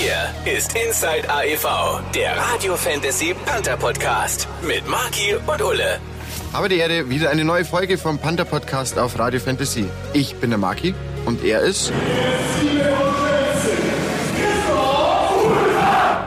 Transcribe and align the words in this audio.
Hier 0.00 0.32
ist 0.50 0.74
Inside 0.74 1.28
AEV, 1.28 2.00
der 2.14 2.34
Radio 2.34 2.74
Fantasy 2.74 3.34
Panther 3.44 3.76
Podcast 3.76 4.48
mit 4.62 4.88
Marki 4.88 5.34
und 5.46 5.60
Ulle. 5.60 6.00
Aber 6.54 6.70
die 6.70 6.78
Erde, 6.78 7.10
wieder 7.10 7.28
eine 7.28 7.44
neue 7.44 7.66
Folge 7.66 7.98
vom 7.98 8.18
Panther 8.18 8.46
Podcast 8.46 8.98
auf 8.98 9.18
Radio 9.18 9.38
Fantasy. 9.40 9.84
Ich 10.14 10.36
bin 10.36 10.48
der 10.48 10.58
Marki 10.58 10.94
und 11.26 11.44
er 11.44 11.60
ist. 11.60 11.92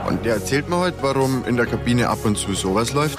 Und 0.08 0.24
der 0.24 0.36
erzählt 0.36 0.70
mir 0.70 0.78
heute, 0.78 0.98
warum 1.02 1.44
in 1.46 1.58
der 1.58 1.66
Kabine 1.66 2.10
ab 2.10 2.20
und 2.26 2.38
zu 2.38 2.54
sowas 2.54 2.94
läuft. 2.94 3.18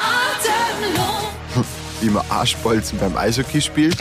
Wie 2.01 2.11
man 2.11 2.25
Arschbolzen 2.31 3.01
beim 3.01 3.17
Eishockey 3.17 3.61
spielt. 3.61 3.97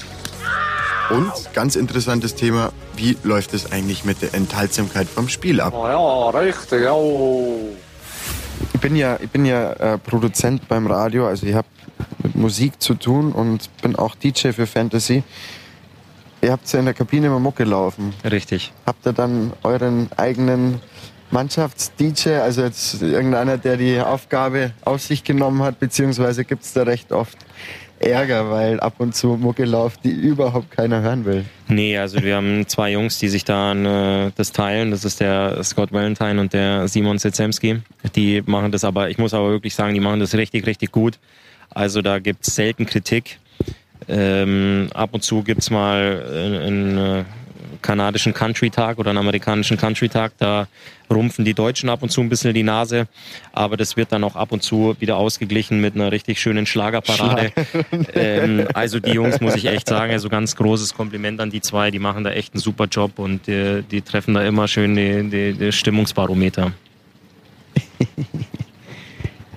Und 1.09 1.31
ganz 1.53 1.75
interessantes 1.75 2.35
Thema, 2.35 2.71
wie 2.95 3.17
läuft 3.23 3.53
es 3.53 3.71
eigentlich 3.71 4.05
mit 4.05 4.21
der 4.21 4.33
Enthaltsamkeit 4.33 5.07
vom 5.07 5.27
Spiel 5.27 5.59
ab? 5.59 5.73
Oh 5.75 5.87
ja, 5.87 6.39
richtig, 6.39 6.83
ja. 6.83 6.95
Ich 8.73 8.79
bin 8.79 8.95
ja, 8.95 9.17
ich 9.21 9.29
bin 9.29 9.45
ja 9.45 9.73
äh, 9.73 9.97
Produzent 9.97 10.67
beim 10.67 10.87
Radio, 10.87 11.27
also 11.27 11.45
ich 11.45 11.55
habe 11.55 11.67
mit 12.21 12.35
Musik 12.35 12.81
zu 12.81 12.93
tun 12.95 13.31
und 13.33 13.69
bin 13.81 13.95
auch 13.95 14.15
DJ 14.15 14.51
für 14.51 14.65
Fantasy. 14.65 15.23
Ihr 16.41 16.51
habt 16.51 16.71
ja 16.71 16.79
in 16.79 16.85
der 16.85 16.93
Kabine 16.93 17.27
immer 17.27 17.39
Mucke 17.39 17.63
laufen. 17.63 18.13
Richtig. 18.23 18.73
Habt 18.85 19.05
ihr 19.05 19.13
dann 19.13 19.53
euren 19.63 20.09
eigenen 20.17 20.81
Mannschafts-DJ, 21.31 22.35
also 22.41 22.61
jetzt 22.61 23.01
irgendeiner, 23.01 23.57
der 23.57 23.77
die 23.77 23.99
Aufgabe 23.99 24.71
auf 24.85 25.01
sich 25.01 25.23
genommen 25.23 25.63
hat, 25.63 25.79
beziehungsweise 25.79 26.45
gibt 26.45 26.63
es 26.63 26.73
da 26.73 26.83
recht 26.83 27.11
oft 27.11 27.37
Ärger, 28.05 28.49
weil 28.51 28.79
ab 28.79 28.95
und 28.97 29.15
zu 29.15 29.37
Mucke 29.37 29.65
läuft, 29.65 30.03
die 30.03 30.11
überhaupt 30.11 30.71
keiner 30.71 31.01
hören 31.01 31.25
will. 31.25 31.45
Nee, 31.67 31.97
also 31.97 32.21
wir 32.21 32.35
haben 32.35 32.67
zwei 32.67 32.91
Jungs, 32.91 33.19
die 33.19 33.29
sich 33.29 33.45
da 33.45 33.73
äh, 33.73 34.31
das 34.35 34.51
teilen. 34.51 34.91
Das 34.91 35.05
ist 35.05 35.19
der 35.19 35.63
Scott 35.63 35.91
Valentine 35.91 36.39
und 36.39 36.53
der 36.53 36.87
Simon 36.87 37.17
Setzemski. 37.17 37.81
Die 38.15 38.43
machen 38.45 38.71
das 38.71 38.83
aber, 38.83 39.09
ich 39.09 39.17
muss 39.17 39.33
aber 39.33 39.49
wirklich 39.49 39.75
sagen, 39.75 39.93
die 39.93 39.99
machen 39.99 40.19
das 40.19 40.35
richtig, 40.35 40.65
richtig 40.65 40.91
gut. 40.91 41.19
Also 41.69 42.01
da 42.01 42.19
gibt's 42.19 42.53
selten 42.53 42.85
Kritik. 42.85 43.39
Ähm, 44.07 44.89
ab 44.93 45.11
und 45.13 45.23
zu 45.23 45.43
gibt's 45.43 45.69
mal 45.69 46.23
einen 46.29 46.97
äh, 46.97 47.23
kanadischen 47.83 48.33
Country-Tag 48.33 48.97
oder 48.97 49.11
einen 49.11 49.19
amerikanischen 49.19 49.77
Country-Tag. 49.77 50.33
Da 50.39 50.67
rumpfen 51.11 51.45
die 51.45 51.53
Deutschen 51.53 51.89
ab 51.89 52.01
und 52.01 52.09
zu 52.09 52.21
ein 52.21 52.29
bisschen 52.29 52.55
die 52.55 52.63
Nase. 52.63 53.07
Aber 53.51 53.77
das 53.77 53.95
wird 53.95 54.11
dann 54.11 54.23
auch 54.23 54.35
ab 54.35 54.51
und 54.51 54.63
zu 54.63 54.95
wieder 54.99 55.17
ausgeglichen 55.17 55.79
mit 55.79 55.93
einer 55.93 56.11
richtig 56.11 56.39
schönen 56.39 56.65
Schlagerparade. 56.65 57.51
ähm, 58.15 58.67
also 58.73 58.99
die 58.99 59.11
Jungs, 59.11 59.39
muss 59.39 59.55
ich 59.55 59.67
echt 59.67 59.87
sagen, 59.87 60.11
also 60.11 60.29
ganz 60.29 60.55
großes 60.55 60.95
Kompliment 60.95 61.39
an 61.39 61.51
die 61.51 61.61
zwei. 61.61 61.91
Die 61.91 61.99
machen 61.99 62.23
da 62.23 62.31
echt 62.31 62.55
einen 62.55 62.61
super 62.61 62.85
Job 62.85 63.19
und 63.19 63.45
die, 63.45 63.83
die 63.83 64.01
treffen 64.01 64.33
da 64.33 64.43
immer 64.43 64.67
schön 64.67 64.95
die 64.95 65.71
Stimmungsbarometer. 65.71 66.71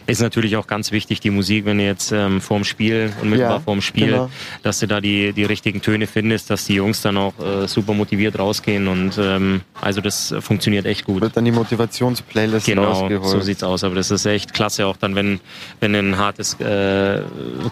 Ist 0.06 0.20
natürlich 0.20 0.56
auch 0.56 0.66
ganz 0.66 0.92
wichtig, 0.92 1.20
die 1.20 1.30
Musik, 1.30 1.64
wenn 1.64 1.78
du 1.78 1.84
jetzt 1.84 2.12
ähm, 2.12 2.40
vorm 2.40 2.64
Spiel, 2.64 3.12
unmittelbar 3.22 3.56
Ja, 3.56 3.60
vorm 3.60 3.80
Spiel, 3.80 4.06
genau. 4.06 4.30
dass 4.62 4.78
du 4.78 4.86
da 4.86 5.00
die, 5.00 5.32
die 5.32 5.44
richtigen 5.44 5.82
Töne 5.82 6.06
findest, 6.06 6.48
dass 6.50 6.64
die 6.66 6.74
Jungs 6.74 7.00
dann 7.02 7.16
auch 7.16 7.34
äh, 7.40 7.66
super 7.66 7.92
motiviert 7.92 8.38
rausgehen 8.38 8.86
und 8.86 9.18
ähm, 9.18 9.62
also 9.80 10.00
das 10.00 10.32
funktioniert 10.40 10.86
echt 10.86 11.04
gut. 11.04 11.22
Wird 11.22 11.36
dann 11.36 11.44
die 11.44 11.50
Motivationsplaylist 11.50 12.66
Genau, 12.66 12.84
rausgeholt. 12.84 13.28
so 13.28 13.40
sieht's 13.40 13.62
aus. 13.64 13.82
Aber 13.84 13.94
das 13.96 14.10
ist 14.10 14.24
echt 14.26 14.54
klasse, 14.54 14.86
auch 14.86 14.96
dann, 14.96 15.14
wenn, 15.16 15.40
wenn 15.80 15.94
ein 15.94 16.16
hartes 16.16 16.54
äh, 16.60 17.22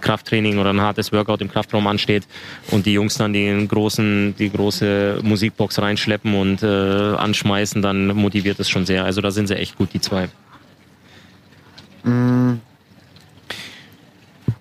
Krafttraining 0.00 0.58
oder 0.58 0.70
ein 0.70 0.80
hartes 0.80 1.12
Workout 1.12 1.40
im 1.40 1.50
Kraftraum 1.50 1.86
ansteht 1.86 2.26
und 2.70 2.86
die 2.86 2.92
Jungs 2.94 3.14
dann 3.16 3.32
den 3.32 3.68
großen, 3.68 4.34
die 4.38 4.50
große 4.50 5.20
Musikbox 5.22 5.78
reinschleppen 5.78 6.34
und 6.34 6.62
äh, 6.62 6.66
anschmeißen, 6.66 7.80
dann 7.80 8.08
motiviert 8.08 8.58
es 8.58 8.68
schon 8.68 8.86
sehr. 8.86 9.04
Also 9.04 9.20
da 9.20 9.30
sind 9.30 9.46
sie 9.46 9.56
echt 9.56 9.76
gut, 9.78 9.90
die 9.94 10.00
zwei. 10.00 10.28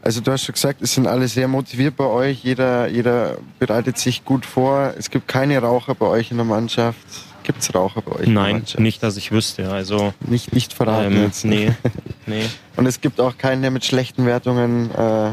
Also 0.02 0.20
du 0.20 0.32
hast 0.32 0.44
schon 0.44 0.54
gesagt, 0.54 0.82
es 0.82 0.94
sind 0.94 1.08
alle 1.08 1.28
sehr 1.28 1.48
motiviert 1.48 1.96
bei 1.96 2.06
euch. 2.06 2.44
Jeder, 2.44 2.88
jeder 2.88 3.38
bereitet 3.58 3.98
sich 3.98 4.26
gut 4.26 4.46
vor. 4.46 4.94
Es 4.98 5.10
gibt 5.10 5.28
keine 5.30 5.58
Raucher 5.60 5.96
bei 5.96 6.06
euch 6.08 6.32
in 6.32 6.38
der 6.38 6.46
Mannschaft. 6.46 7.00
Gibt 7.44 7.62
es 7.62 7.74
Raucher 7.74 8.02
bei 8.02 8.14
euch 8.20 8.28
Nein, 8.28 8.64
nicht, 8.78 9.04
dass 9.04 9.18
ich 9.18 9.32
wüsste. 9.32 9.70
Also 9.72 10.14
Nicht, 10.22 10.54
nicht 10.54 10.74
verraten 10.74 11.14
ähm, 11.14 11.24
jetzt. 11.24 11.46
nee, 11.46 11.74
nee. 12.26 12.46
Und 12.76 12.86
es 12.86 13.02
gibt 13.02 13.20
auch 13.20 13.38
keinen, 13.38 13.62
der 13.62 13.72
mit 13.72 13.86
schlechten 13.86 14.26
Wertungen 14.26 14.92
äh, 14.92 15.28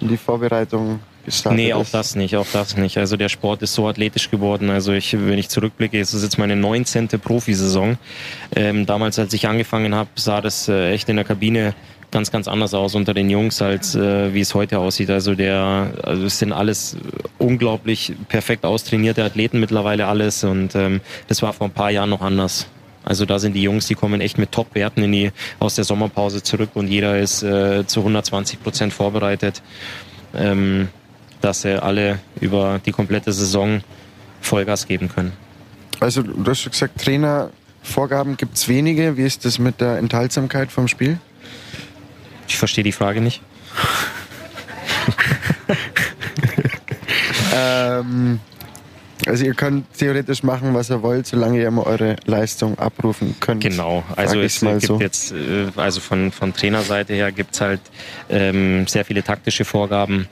in 0.00 0.08
die 0.08 0.16
Vorbereitung 0.16 1.00
gestartet 1.24 1.58
Nee, 1.58 1.72
auch 1.72 1.82
ist. 1.82 1.94
das 1.94 2.14
nicht, 2.14 2.36
auch 2.36 2.46
das 2.52 2.76
nicht. 2.76 2.98
Also 2.98 3.16
der 3.16 3.28
Sport 3.28 3.62
ist 3.62 3.74
so 3.74 3.88
athletisch 3.88 4.30
geworden. 4.30 4.70
Also 4.70 4.92
ich, 4.92 5.12
wenn 5.14 5.38
ich 5.38 5.48
zurückblicke, 5.48 5.98
es 6.00 6.14
ist 6.14 6.22
jetzt 6.22 6.38
meine 6.38 6.56
19. 6.56 7.08
Profisaison. 7.08 7.98
Ähm, 8.54 8.86
damals, 8.86 9.18
als 9.18 9.32
ich 9.34 9.46
angefangen 9.46 9.94
habe, 9.94 10.10
sah 10.14 10.40
das 10.40 10.68
äh, 10.68 10.92
echt 10.92 11.08
in 11.08 11.16
der 11.16 11.24
Kabine 11.24 11.74
ganz, 12.10 12.30
ganz 12.30 12.48
anders 12.48 12.74
aus 12.74 12.94
unter 12.94 13.14
den 13.14 13.28
Jungs, 13.28 13.60
als 13.60 13.94
äh, 13.94 14.32
wie 14.32 14.40
es 14.40 14.54
heute 14.54 14.78
aussieht. 14.78 15.10
Also 15.10 15.34
der, 15.34 15.92
also 16.02 16.24
es 16.24 16.38
sind 16.38 16.52
alles 16.52 16.96
unglaublich 17.38 18.12
perfekt 18.28 18.64
austrainierte 18.64 19.24
Athleten 19.24 19.60
mittlerweile 19.60 20.06
alles 20.06 20.44
und 20.44 20.74
ähm, 20.74 21.00
das 21.28 21.42
war 21.42 21.52
vor 21.52 21.66
ein 21.68 21.72
paar 21.72 21.90
Jahren 21.90 22.10
noch 22.10 22.22
anders. 22.22 22.66
Also 23.04 23.24
da 23.24 23.38
sind 23.38 23.54
die 23.54 23.62
Jungs, 23.62 23.86
die 23.86 23.94
kommen 23.94 24.20
echt 24.20 24.38
mit 24.38 24.52
Top-Werten 24.52 25.02
in 25.02 25.12
die, 25.12 25.32
aus 25.60 25.76
der 25.76 25.84
Sommerpause 25.84 26.42
zurück 26.42 26.70
und 26.74 26.88
jeder 26.88 27.18
ist 27.18 27.42
äh, 27.42 27.86
zu 27.86 28.00
120 28.00 28.62
Prozent 28.62 28.92
vorbereitet. 28.92 29.62
Ähm, 30.34 30.88
dass 31.40 31.62
sie 31.62 31.82
alle 31.82 32.18
über 32.40 32.80
die 32.84 32.92
komplette 32.92 33.32
Saison 33.32 33.82
Vollgas 34.40 34.86
geben 34.86 35.08
können. 35.08 35.32
Also 36.00 36.22
du 36.22 36.48
hast 36.50 36.60
schon 36.60 36.72
gesagt, 36.72 37.00
Trainervorgaben 37.02 38.36
gibt 38.36 38.56
es 38.56 38.68
wenige. 38.68 39.16
Wie 39.16 39.24
ist 39.24 39.44
das 39.44 39.58
mit 39.58 39.80
der 39.80 39.98
Enthaltsamkeit 39.98 40.70
vom 40.70 40.88
Spiel? 40.88 41.18
Ich 42.46 42.56
verstehe 42.56 42.84
die 42.84 42.92
Frage 42.92 43.20
nicht. 43.20 43.42
Ähm, 47.58 48.40
also 49.26 49.44
ihr 49.44 49.54
könnt 49.54 49.92
theoretisch 49.94 50.42
machen, 50.42 50.74
was 50.74 50.90
ihr 50.90 51.02
wollt, 51.02 51.26
solange 51.26 51.58
ihr 51.58 51.68
immer 51.68 51.86
eure 51.86 52.16
Leistung 52.24 52.78
abrufen 52.78 53.36
könnt. 53.40 53.62
Genau, 53.62 54.04
also 54.16 54.40
es 54.40 54.60
gibt 54.60 54.82
so. 54.82 55.00
jetzt, 55.00 55.32
äh, 55.32 55.66
also 55.76 56.00
von, 56.00 56.30
von 56.32 56.54
Trainerseite 56.54 57.14
her 57.14 57.32
gibt's 57.32 57.60
halt 57.60 57.80
ähm, 58.30 58.86
sehr 58.86 59.04
viele 59.04 59.22
taktische 59.22 59.64
Vorgaben. 59.64 60.28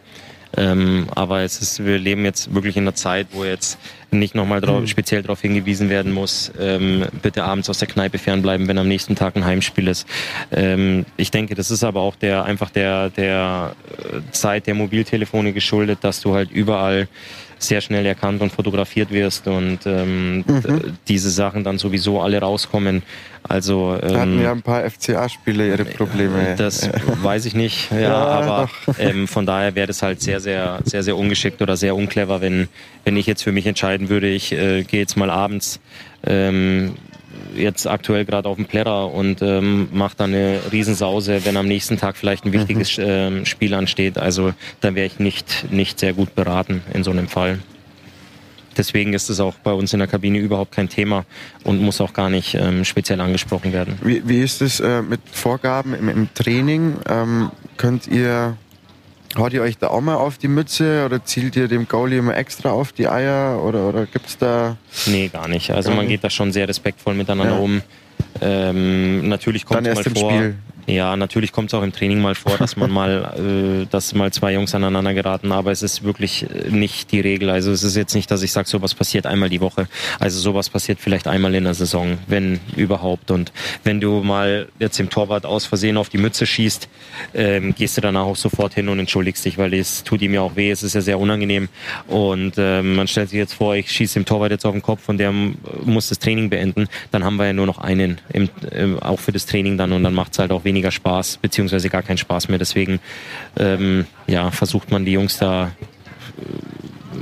Ähm, 0.56 1.06
aber 1.14 1.40
es 1.42 1.60
ist, 1.60 1.84
wir 1.84 1.98
leben 1.98 2.24
jetzt 2.24 2.54
wirklich 2.54 2.76
in 2.76 2.84
einer 2.84 2.94
Zeit, 2.94 3.28
wo 3.32 3.44
jetzt 3.44 3.78
nicht 4.10 4.34
nochmal 4.34 4.60
drauf, 4.60 4.82
Mhm. 4.82 4.86
speziell 4.86 5.22
darauf 5.22 5.40
hingewiesen 5.40 5.90
werden 5.90 6.12
muss, 6.12 6.50
ähm, 6.58 7.04
bitte 7.22 7.44
abends 7.44 7.68
aus 7.68 7.78
der 7.78 7.88
Kneipe 7.88 8.18
fernbleiben, 8.18 8.66
wenn 8.68 8.78
am 8.78 8.88
nächsten 8.88 9.16
Tag 9.16 9.36
ein 9.36 9.44
Heimspiel 9.44 9.88
ist. 9.88 10.06
Ähm, 10.52 11.04
ich 11.16 11.30
denke, 11.30 11.54
das 11.54 11.70
ist 11.70 11.84
aber 11.84 12.00
auch 12.00 12.16
der 12.16 12.44
einfach 12.44 12.70
der, 12.70 13.10
der 13.10 13.74
äh, 13.98 14.20
Zeit 14.32 14.66
der 14.66 14.74
Mobiltelefone 14.74 15.52
geschuldet, 15.52 15.98
dass 16.02 16.20
du 16.20 16.34
halt 16.34 16.50
überall 16.50 17.08
sehr 17.58 17.80
schnell 17.80 18.04
erkannt 18.04 18.42
und 18.42 18.52
fotografiert 18.52 19.10
wirst 19.10 19.46
und 19.48 19.80
ähm, 19.86 20.44
Mhm. 20.46 20.62
d- 20.62 20.92
diese 21.08 21.30
Sachen 21.30 21.64
dann 21.64 21.78
sowieso 21.78 22.20
alle 22.20 22.38
rauskommen. 22.40 23.02
Also 23.48 23.96
Da 24.00 24.20
hatten 24.20 24.34
ähm, 24.34 24.42
ja 24.42 24.52
ein 24.52 24.62
paar 24.62 24.84
FCA-Spieler 24.90 25.64
ihre 25.66 25.84
Probleme. 25.84 26.54
das 26.56 26.90
weiß 27.22 27.46
ich 27.46 27.54
nicht, 27.54 27.90
ja, 27.92 28.00
Ja, 28.00 28.24
aber 28.26 28.68
ähm, 28.98 29.26
von 29.28 29.46
daher 29.46 29.74
wäre 29.74 29.86
das 29.86 30.02
halt 30.02 30.20
sehr, 30.20 30.40
sehr, 30.40 30.80
sehr, 30.84 31.02
sehr 31.02 31.16
ungeschickt 31.16 31.62
oder 31.62 31.76
sehr 31.76 31.94
unclever, 31.96 32.40
wenn, 32.40 32.68
wenn 33.04 33.16
ich 33.16 33.26
jetzt 33.26 33.42
für 33.42 33.52
mich 33.52 33.66
entscheiden 33.66 34.08
würde, 34.08 34.28
ich 34.28 34.52
äh, 34.52 34.82
gehe 34.82 35.00
jetzt 35.00 35.16
mal 35.16 35.30
abends 35.30 35.80
ähm, 36.26 36.94
jetzt 37.56 37.86
aktuell 37.86 38.24
gerade 38.24 38.48
auf 38.48 38.56
dem 38.56 38.66
Plärrer 38.66 39.12
und 39.12 39.42
ähm, 39.42 39.88
mache 39.92 40.16
dann 40.16 40.34
eine 40.34 40.60
Riesensause, 40.72 41.44
wenn 41.44 41.56
am 41.56 41.66
nächsten 41.66 41.98
Tag 41.98 42.16
vielleicht 42.16 42.44
ein 42.44 42.52
wichtiges 42.52 42.96
ähm, 42.98 43.44
Spiel 43.46 43.74
ansteht. 43.74 44.18
Also 44.18 44.52
dann 44.80 44.94
wäre 44.94 45.06
ich 45.06 45.18
nicht, 45.18 45.70
nicht 45.70 45.98
sehr 45.98 46.12
gut 46.12 46.34
beraten 46.34 46.82
in 46.92 47.04
so 47.04 47.10
einem 47.10 47.28
Fall. 47.28 47.58
Deswegen 48.76 49.14
ist 49.14 49.30
es 49.30 49.40
auch 49.40 49.54
bei 49.54 49.72
uns 49.72 49.92
in 49.92 50.00
der 50.00 50.08
Kabine 50.08 50.38
überhaupt 50.38 50.72
kein 50.72 50.88
Thema 50.88 51.24
und 51.64 51.80
muss 51.80 52.00
auch 52.00 52.12
gar 52.12 52.28
nicht 52.28 52.54
ähm, 52.54 52.84
speziell 52.84 53.20
angesprochen 53.20 53.72
werden. 53.72 53.98
Wie, 54.02 54.22
wie 54.28 54.42
ist 54.42 54.60
es 54.60 54.80
äh, 54.80 55.02
mit 55.02 55.20
Vorgaben 55.32 55.94
im, 55.94 56.08
im 56.08 56.34
Training? 56.34 56.96
Ähm, 57.08 57.50
könnt 57.76 58.06
ihr, 58.06 58.56
haut 59.38 59.52
ihr 59.52 59.62
euch 59.62 59.78
da 59.78 59.88
auch 59.88 60.00
mal 60.00 60.14
auf 60.16 60.38
die 60.38 60.48
Mütze 60.48 61.04
oder 61.04 61.24
zielt 61.24 61.56
ihr 61.56 61.68
dem 61.68 61.86
Goalie 61.88 62.18
immer 62.18 62.36
extra 62.36 62.70
auf 62.70 62.92
die 62.92 63.08
Eier 63.08 63.62
oder, 63.64 63.88
oder 63.88 64.06
gibt's 64.06 64.38
da 64.38 64.76
Nee, 65.06 65.28
gar 65.28 65.48
nicht. 65.48 65.70
Also 65.70 65.88
Gar 65.90 65.96
man 65.96 66.04
nicht. 66.06 66.14
geht 66.14 66.24
da 66.24 66.30
schon 66.30 66.52
sehr 66.52 66.68
respektvoll 66.68 67.14
miteinander 67.14 67.54
Ja. 67.54 67.60
um. 67.60 67.82
Ähm, 68.40 69.28
natürlich 69.28 69.64
kommt 69.64 69.86
dann 69.86 69.92
es 69.92 69.98
erst 69.98 70.08
mal 70.08 70.14
im 70.14 70.20
vor. 70.20 70.30
Spiel? 70.30 70.54
Ja, 70.86 71.16
natürlich 71.16 71.50
kommt 71.50 71.70
es 71.70 71.74
auch 71.74 71.82
im 71.82 71.92
Training 71.92 72.20
mal 72.20 72.36
vor, 72.36 72.58
dass 72.58 72.76
man 72.76 72.92
mal, 72.92 73.82
äh, 73.82 73.86
dass 73.90 74.14
mal 74.14 74.32
zwei 74.32 74.52
Jungs 74.52 74.72
aneinander 74.74 75.14
geraten, 75.14 75.50
aber 75.50 75.72
es 75.72 75.82
ist 75.82 76.04
wirklich 76.04 76.44
äh, 76.44 76.70
nicht 76.70 77.10
die 77.10 77.20
Regel. 77.20 77.50
Also 77.50 77.72
es 77.72 77.82
ist 77.82 77.96
jetzt 77.96 78.14
nicht, 78.14 78.30
dass 78.30 78.42
ich 78.42 78.52
sage, 78.52 78.68
sowas 78.68 78.94
passiert 78.94 79.26
einmal 79.26 79.48
die 79.48 79.60
Woche. 79.60 79.88
Also 80.20 80.38
sowas 80.38 80.70
passiert 80.70 81.00
vielleicht 81.00 81.26
einmal 81.26 81.54
in 81.56 81.64
der 81.64 81.74
Saison, 81.74 82.18
wenn 82.28 82.60
überhaupt. 82.76 83.32
Und 83.32 83.52
wenn 83.82 84.00
du 84.00 84.22
mal 84.22 84.68
jetzt 84.78 85.00
im 85.00 85.10
Torwart 85.10 85.44
aus 85.44 85.66
Versehen 85.66 85.96
auf 85.96 86.08
die 86.08 86.18
Mütze 86.18 86.46
schießt, 86.46 86.88
ähm, 87.34 87.74
gehst 87.74 87.96
du 87.96 88.00
danach 88.00 88.24
auch 88.24 88.36
sofort 88.36 88.74
hin 88.74 88.88
und 88.88 89.00
entschuldigst 89.00 89.44
dich, 89.44 89.58
weil 89.58 89.74
es 89.74 90.04
tut 90.04 90.22
ihm 90.22 90.34
ja 90.34 90.42
auch 90.42 90.54
weh, 90.54 90.70
es 90.70 90.84
ist 90.84 90.94
ja 90.94 91.00
sehr 91.00 91.18
unangenehm. 91.18 91.68
Und 92.06 92.54
ähm, 92.58 92.94
man 92.94 93.08
stellt 93.08 93.30
sich 93.30 93.38
jetzt 93.38 93.54
vor, 93.54 93.74
ich 93.74 93.90
schieße 93.90 94.20
dem 94.20 94.24
Torwart 94.24 94.52
jetzt 94.52 94.64
auf 94.64 94.72
den 94.72 94.82
Kopf 94.82 95.08
und 95.08 95.18
der 95.18 95.32
muss 95.32 96.10
das 96.10 96.20
Training 96.20 96.48
beenden, 96.48 96.86
dann 97.10 97.24
haben 97.24 97.36
wir 97.36 97.46
ja 97.46 97.52
nur 97.52 97.66
noch 97.66 97.78
einen, 97.78 98.20
im, 98.32 98.48
äh, 98.70 99.00
auch 99.00 99.18
für 99.18 99.32
das 99.32 99.46
Training 99.46 99.76
dann 99.76 99.90
und 99.90 100.04
dann 100.04 100.14
macht 100.14 100.32
es 100.32 100.38
halt 100.38 100.52
auch 100.52 100.64
weniger 100.64 100.75
weniger 100.76 100.90
Spaß, 100.90 101.38
beziehungsweise 101.38 101.88
gar 101.88 102.02
keinen 102.02 102.18
Spaß 102.18 102.48
mehr. 102.48 102.58
Deswegen 102.58 103.00
ähm, 103.58 104.06
ja, 104.26 104.50
versucht 104.50 104.90
man 104.90 105.04
die 105.04 105.12
Jungs 105.12 105.38
da 105.38 105.72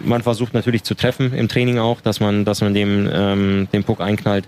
man 0.05 0.23
versucht 0.23 0.55
natürlich 0.55 0.85
zu 0.85 0.95
treffen 0.95 1.33
im 1.33 1.49
Training 1.49 1.79
auch, 1.79 2.01
dass 2.01 2.21
man, 2.21 2.45
dass 2.45 2.61
man 2.61 2.75
dem, 2.75 3.09
ähm, 3.13 3.69
dem 3.73 3.85
Puck 3.85 4.01
einknallt. 4.01 4.47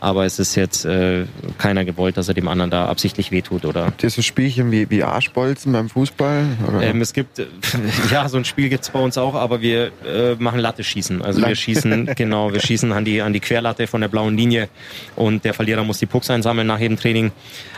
Aber 0.00 0.24
es 0.24 0.38
ist 0.38 0.54
jetzt 0.54 0.84
äh, 0.84 1.26
keiner 1.58 1.84
gewollt, 1.84 2.16
dass 2.16 2.28
er 2.28 2.34
dem 2.34 2.48
anderen 2.48 2.70
da 2.70 2.86
absichtlich 2.86 3.30
wehtut. 3.30 3.64
Oder 3.64 3.86
Habt 3.86 4.02
ihr 4.02 4.10
so 4.10 4.22
Spielchen 4.22 4.70
wie, 4.70 4.88
wie 4.90 5.02
Arschbolzen 5.02 5.72
beim 5.72 5.88
Fußball? 5.88 6.44
Ähm, 6.80 7.00
es 7.00 7.12
gibt, 7.12 7.40
ja, 8.10 8.28
so 8.28 8.36
ein 8.36 8.44
Spiel 8.44 8.68
gibt 8.68 8.84
es 8.84 8.90
bei 8.90 8.98
uns 8.98 9.18
auch, 9.18 9.34
aber 9.34 9.60
wir 9.60 9.92
äh, 10.06 10.34
machen 10.38 10.60
Latte-Schießen. 10.60 11.22
Also 11.22 11.46
wir 11.46 11.54
schießen, 11.54 12.10
genau, 12.16 12.52
wir 12.52 12.60
schießen 12.60 12.92
an 12.92 13.04
die, 13.04 13.22
an 13.22 13.32
die 13.32 13.40
Querlatte 13.40 13.86
von 13.86 14.00
der 14.00 14.08
blauen 14.08 14.36
Linie 14.36 14.68
und 15.16 15.44
der 15.44 15.54
Verlierer 15.54 15.84
muss 15.84 15.98
die 15.98 16.06
Pucks 16.06 16.30
einsammeln 16.30 16.66
nach 16.66 16.78
jedem 16.78 16.96
Training. 16.96 17.32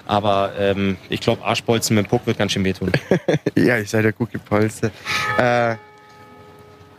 Aber 0.06 0.52
ähm, 0.58 0.96
ich 1.08 1.20
glaube, 1.20 1.44
Arschbolzen 1.44 1.96
mit 1.96 2.06
dem 2.06 2.08
Puck 2.08 2.26
wird 2.26 2.38
ganz 2.38 2.52
schön 2.52 2.64
wehtun. 2.64 2.92
ja, 3.56 3.78
ich 3.78 3.90
seid 3.90 4.04
ja 4.04 4.12
gut 4.12 4.30
gepolstert. 4.30 4.92
Äh, 5.38 5.76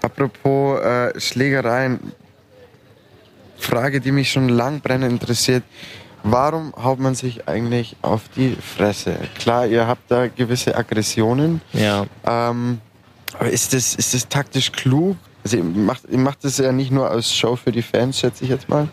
Apropos 0.01 0.79
äh, 0.81 1.19
Schlägereien, 1.19 1.99
Frage, 3.57 3.99
die 3.99 4.11
mich 4.11 4.31
schon 4.31 4.49
lang 4.49 4.81
brennend 4.81 5.11
interessiert. 5.11 5.63
Warum 6.23 6.73
haut 6.75 6.99
man 6.99 7.15
sich 7.15 7.47
eigentlich 7.47 7.95
auf 8.01 8.23
die 8.35 8.55
Fresse? 8.55 9.17
Klar, 9.37 9.67
ihr 9.67 9.87
habt 9.87 10.11
da 10.11 10.27
gewisse 10.27 10.75
Aggressionen. 10.75 11.61
Ja. 11.73 12.05
Ähm, 12.25 12.79
aber 13.33 13.49
ist 13.49 13.73
das, 13.73 13.95
ist 13.95 14.13
das 14.13 14.27
taktisch 14.27 14.71
klug? 14.71 15.17
Also 15.43 15.57
ihr 15.57 15.63
macht, 15.63 16.03
ihr 16.09 16.17
macht 16.17 16.43
das 16.43 16.57
ja 16.57 16.71
nicht 16.71 16.91
nur 16.91 17.09
als 17.09 17.33
Show 17.33 17.55
für 17.55 17.71
die 17.71 17.81
Fans, 17.81 18.19
schätze 18.19 18.43
ich 18.43 18.49
jetzt 18.49 18.67
mal. 18.67 18.89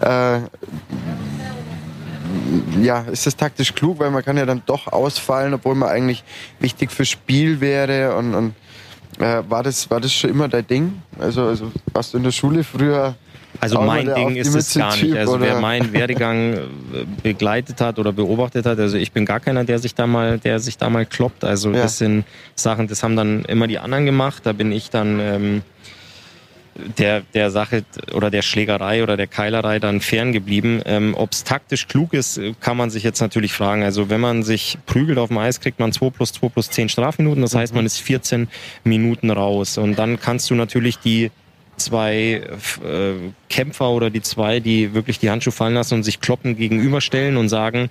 Äh, 0.00 0.40
ja, 2.80 3.00
ist 3.10 3.26
das 3.26 3.36
taktisch 3.36 3.74
klug, 3.74 3.98
weil 3.98 4.10
man 4.10 4.24
kann 4.24 4.36
ja 4.36 4.46
dann 4.46 4.62
doch 4.66 4.86
ausfallen, 4.86 5.54
obwohl 5.54 5.74
man 5.74 5.88
eigentlich 5.88 6.22
wichtig 6.60 6.92
fürs 6.92 7.08
Spiel 7.08 7.60
wäre 7.60 8.14
und, 8.16 8.34
und 8.34 8.54
äh, 9.18 9.42
war, 9.48 9.62
das, 9.62 9.90
war 9.90 10.00
das 10.00 10.12
schon 10.12 10.30
immer 10.30 10.48
dein 10.48 10.66
Ding? 10.66 11.02
Also, 11.18 11.42
also 11.42 11.72
warst 11.92 12.12
du 12.12 12.18
in 12.18 12.24
der 12.24 12.32
Schule 12.32 12.64
früher 12.64 13.14
also 13.60 13.80
mein 13.80 14.12
Ding 14.14 14.36
ist 14.36 14.54
es 14.54 14.74
gar 14.74 14.96
nicht. 14.96 15.16
Also 15.16 15.40
wer 15.40 15.60
meinen 15.60 15.92
Werdegang 15.92 16.54
äh, 16.54 16.60
begleitet 17.22 17.80
hat 17.80 17.98
oder 17.98 18.12
beobachtet 18.12 18.66
hat, 18.66 18.78
also 18.78 18.96
ich 18.96 19.12
bin 19.12 19.24
gar 19.24 19.40
keiner, 19.40 19.64
der 19.64 19.78
sich 19.78 19.94
da 19.94 20.06
mal, 20.06 20.38
der 20.38 20.58
sich 20.58 20.76
da 20.78 20.90
mal 20.90 21.06
kloppt. 21.06 21.44
Also 21.44 21.70
ja. 21.70 21.82
das 21.82 21.98
sind 21.98 22.24
Sachen, 22.54 22.88
das 22.88 23.02
haben 23.02 23.16
dann 23.16 23.44
immer 23.44 23.66
die 23.66 23.78
anderen 23.78 24.06
gemacht. 24.06 24.42
Da 24.44 24.52
bin 24.52 24.72
ich 24.72 24.90
dann 24.90 25.20
ähm, 25.20 25.62
der, 26.98 27.22
der 27.34 27.50
Sache 27.50 27.84
oder 28.12 28.30
der 28.30 28.42
Schlägerei 28.42 29.02
oder 29.02 29.16
der 29.16 29.26
Keilerei 29.26 29.78
dann 29.78 30.00
ferngeblieben. 30.00 30.82
Ähm, 30.84 31.14
Ob 31.16 31.32
es 31.32 31.44
taktisch 31.44 31.88
klug 31.88 32.12
ist, 32.12 32.40
kann 32.60 32.76
man 32.76 32.90
sich 32.90 33.02
jetzt 33.02 33.20
natürlich 33.20 33.52
fragen. 33.52 33.82
Also 33.82 34.10
wenn 34.10 34.20
man 34.20 34.42
sich 34.42 34.78
prügelt 34.86 35.18
auf 35.18 35.28
dem 35.28 35.38
Eis, 35.38 35.60
kriegt 35.60 35.78
man 35.78 35.92
2 35.92 36.10
plus 36.10 36.32
2 36.34 36.48
plus 36.48 36.70
10 36.70 36.88
Strafminuten. 36.88 37.42
Das 37.42 37.54
heißt, 37.54 37.74
man 37.74 37.86
ist 37.86 37.98
14 37.98 38.48
Minuten 38.84 39.30
raus. 39.30 39.78
Und 39.78 39.98
dann 39.98 40.20
kannst 40.20 40.50
du 40.50 40.54
natürlich 40.54 40.98
die 40.98 41.30
zwei 41.76 42.42
äh, 42.84 43.14
Kämpfer 43.48 43.90
oder 43.90 44.10
die 44.10 44.22
zwei, 44.22 44.60
die 44.60 44.94
wirklich 44.94 45.18
die 45.18 45.30
Handschuhe 45.30 45.52
fallen 45.52 45.74
lassen 45.74 45.94
und 45.94 46.02
sich 46.02 46.20
kloppen, 46.20 46.56
gegenüberstellen 46.56 47.36
und 47.36 47.48
sagen, 47.48 47.90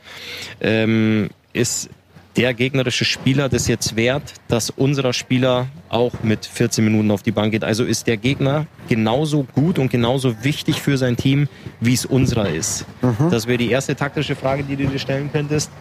ähm, 0.61 1.29
ist 1.53 1.89
der 2.37 2.53
gegnerische 2.53 3.05
Spieler 3.05 3.49
das 3.49 3.67
jetzt 3.67 3.95
wert, 3.95 4.33
dass 4.47 4.69
unserer 4.69 5.13
Spieler 5.13 5.67
auch 5.89 6.11
mit 6.23 6.45
14 6.45 6.83
Minuten 6.83 7.11
auf 7.11 7.23
die 7.23 7.31
Bank 7.31 7.51
geht. 7.51 7.63
Also 7.63 7.83
ist 7.83 8.07
der 8.07 8.17
Gegner 8.17 8.67
genauso 8.89 9.43
gut 9.43 9.79
und 9.79 9.89
genauso 9.89 10.43
wichtig 10.43 10.81
für 10.81 10.97
sein 10.97 11.15
Team, 11.15 11.47
wie 11.79 11.93
es 11.93 12.05
unserer 12.05 12.49
ist. 12.49 12.85
Mhm. 13.01 13.29
Das 13.29 13.47
wäre 13.47 13.57
die 13.57 13.71
erste 13.71 13.95
taktische 13.95 14.35
Frage, 14.35 14.63
die 14.63 14.75
du 14.75 14.87
dir 14.87 14.99
stellen 14.99 15.29
könntest. 15.31 15.71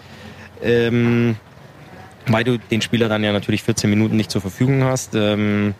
Ähm, 0.62 1.36
weil 2.26 2.44
du 2.44 2.58
den 2.58 2.80
Spieler 2.80 3.08
dann 3.08 3.22
ja 3.22 3.32
natürlich 3.32 3.62
14 3.62 3.90
Minuten 3.90 4.16
nicht 4.16 4.30
zur 4.30 4.40
Verfügung 4.40 4.84
hast. 4.84 5.14
Ähm, 5.14 5.74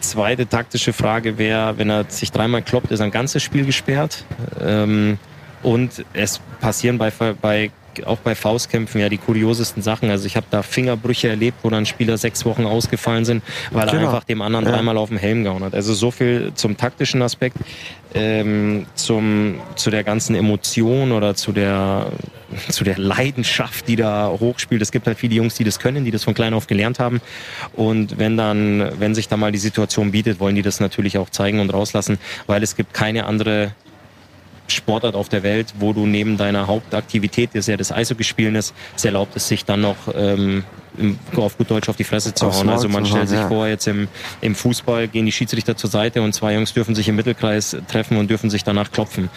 zweite 0.00 0.46
taktische 0.48 0.92
Frage 0.92 1.38
wäre, 1.38 1.78
wenn 1.78 1.90
er 1.90 2.04
sich 2.08 2.32
dreimal 2.32 2.62
kloppt, 2.62 2.90
ist 2.90 3.00
ein 3.00 3.10
ganzes 3.10 3.42
Spiel 3.42 3.66
gesperrt. 3.66 4.24
Ähm, 4.60 5.18
und 5.62 6.04
es 6.12 6.40
passieren 6.60 6.98
bei, 6.98 7.12
bei 7.40 7.70
auch 8.04 8.18
bei 8.18 8.34
Faustkämpfen 8.34 9.00
ja 9.00 9.08
die 9.08 9.18
kuriosesten 9.18 9.82
Sachen. 9.82 10.10
Also 10.10 10.26
ich 10.26 10.36
habe 10.36 10.46
da 10.50 10.62
Fingerbrüche 10.62 11.28
erlebt, 11.28 11.58
wo 11.62 11.70
dann 11.70 11.86
Spieler 11.86 12.18
sechs 12.18 12.44
Wochen 12.44 12.66
ausgefallen 12.66 13.24
sind, 13.24 13.42
weil 13.70 13.86
genau. 13.86 14.00
er 14.00 14.08
einfach 14.08 14.24
dem 14.24 14.42
anderen 14.42 14.64
ja. 14.66 14.72
dreimal 14.72 14.96
auf 14.96 15.08
den 15.08 15.18
Helm 15.18 15.44
gehauen 15.44 15.64
hat. 15.64 15.74
Also 15.74 15.94
so 15.94 16.10
viel 16.10 16.52
zum 16.54 16.76
taktischen 16.76 17.22
Aspekt, 17.22 17.56
ähm, 18.14 18.86
zum 18.94 19.60
zu 19.76 19.90
der 19.90 20.04
ganzen 20.04 20.34
Emotion 20.34 21.12
oder 21.12 21.34
zu 21.34 21.52
der 21.52 22.06
zu 22.68 22.84
der 22.84 22.98
Leidenschaft, 22.98 23.88
die 23.88 23.96
da 23.96 24.28
hochspielt. 24.28 24.82
Es 24.82 24.92
gibt 24.92 25.06
halt 25.06 25.18
viele 25.18 25.34
Jungs, 25.34 25.54
die 25.54 25.64
das 25.64 25.78
können, 25.78 26.04
die 26.04 26.10
das 26.10 26.24
von 26.24 26.34
klein 26.34 26.54
auf 26.54 26.66
gelernt 26.66 26.98
haben. 26.98 27.20
Und 27.74 28.18
wenn 28.18 28.36
dann, 28.36 28.92
wenn 28.98 29.14
sich 29.14 29.28
da 29.28 29.36
mal 29.36 29.52
die 29.52 29.58
Situation 29.58 30.12
bietet, 30.12 30.40
wollen 30.40 30.54
die 30.54 30.62
das 30.62 30.80
natürlich 30.80 31.18
auch 31.18 31.30
zeigen 31.30 31.60
und 31.60 31.72
rauslassen, 31.72 32.18
weil 32.46 32.62
es 32.62 32.76
gibt 32.76 32.94
keine 32.94 33.26
andere 33.26 33.72
Sportart 34.72 35.14
auf 35.14 35.28
der 35.28 35.42
Welt, 35.42 35.74
wo 35.78 35.92
du 35.92 36.06
neben 36.06 36.36
deiner 36.36 36.66
Hauptaktivität, 36.66 37.50
das 37.54 37.66
ja 37.66 37.76
das 37.76 37.92
Eishockeyspielen 37.92 38.54
ist, 38.54 38.74
es 38.96 39.04
erlaubt 39.04 39.36
es 39.36 39.48
sich 39.48 39.64
dann 39.64 39.80
noch 39.80 39.96
ähm, 40.14 40.64
auf 41.36 41.56
gut 41.56 41.70
Deutsch 41.70 41.88
auf 41.88 41.96
die 41.96 42.04
Fresse 42.04 42.34
zu 42.34 42.52
hauen. 42.52 42.68
Also 42.68 42.88
man 42.88 43.06
stellt 43.06 43.28
sich 43.28 43.38
ja. 43.38 43.48
vor, 43.48 43.66
jetzt 43.66 43.86
im, 43.86 44.08
im 44.40 44.54
Fußball 44.54 45.08
gehen 45.08 45.26
die 45.26 45.32
Schiedsrichter 45.32 45.76
zur 45.76 45.90
Seite 45.90 46.22
und 46.22 46.34
zwei 46.34 46.54
Jungs 46.54 46.74
dürfen 46.74 46.94
sich 46.94 47.08
im 47.08 47.16
Mittelkreis 47.16 47.76
treffen 47.88 48.16
und 48.16 48.28
dürfen 48.28 48.50
sich 48.50 48.64
danach 48.64 48.90
klopfen. 48.92 49.30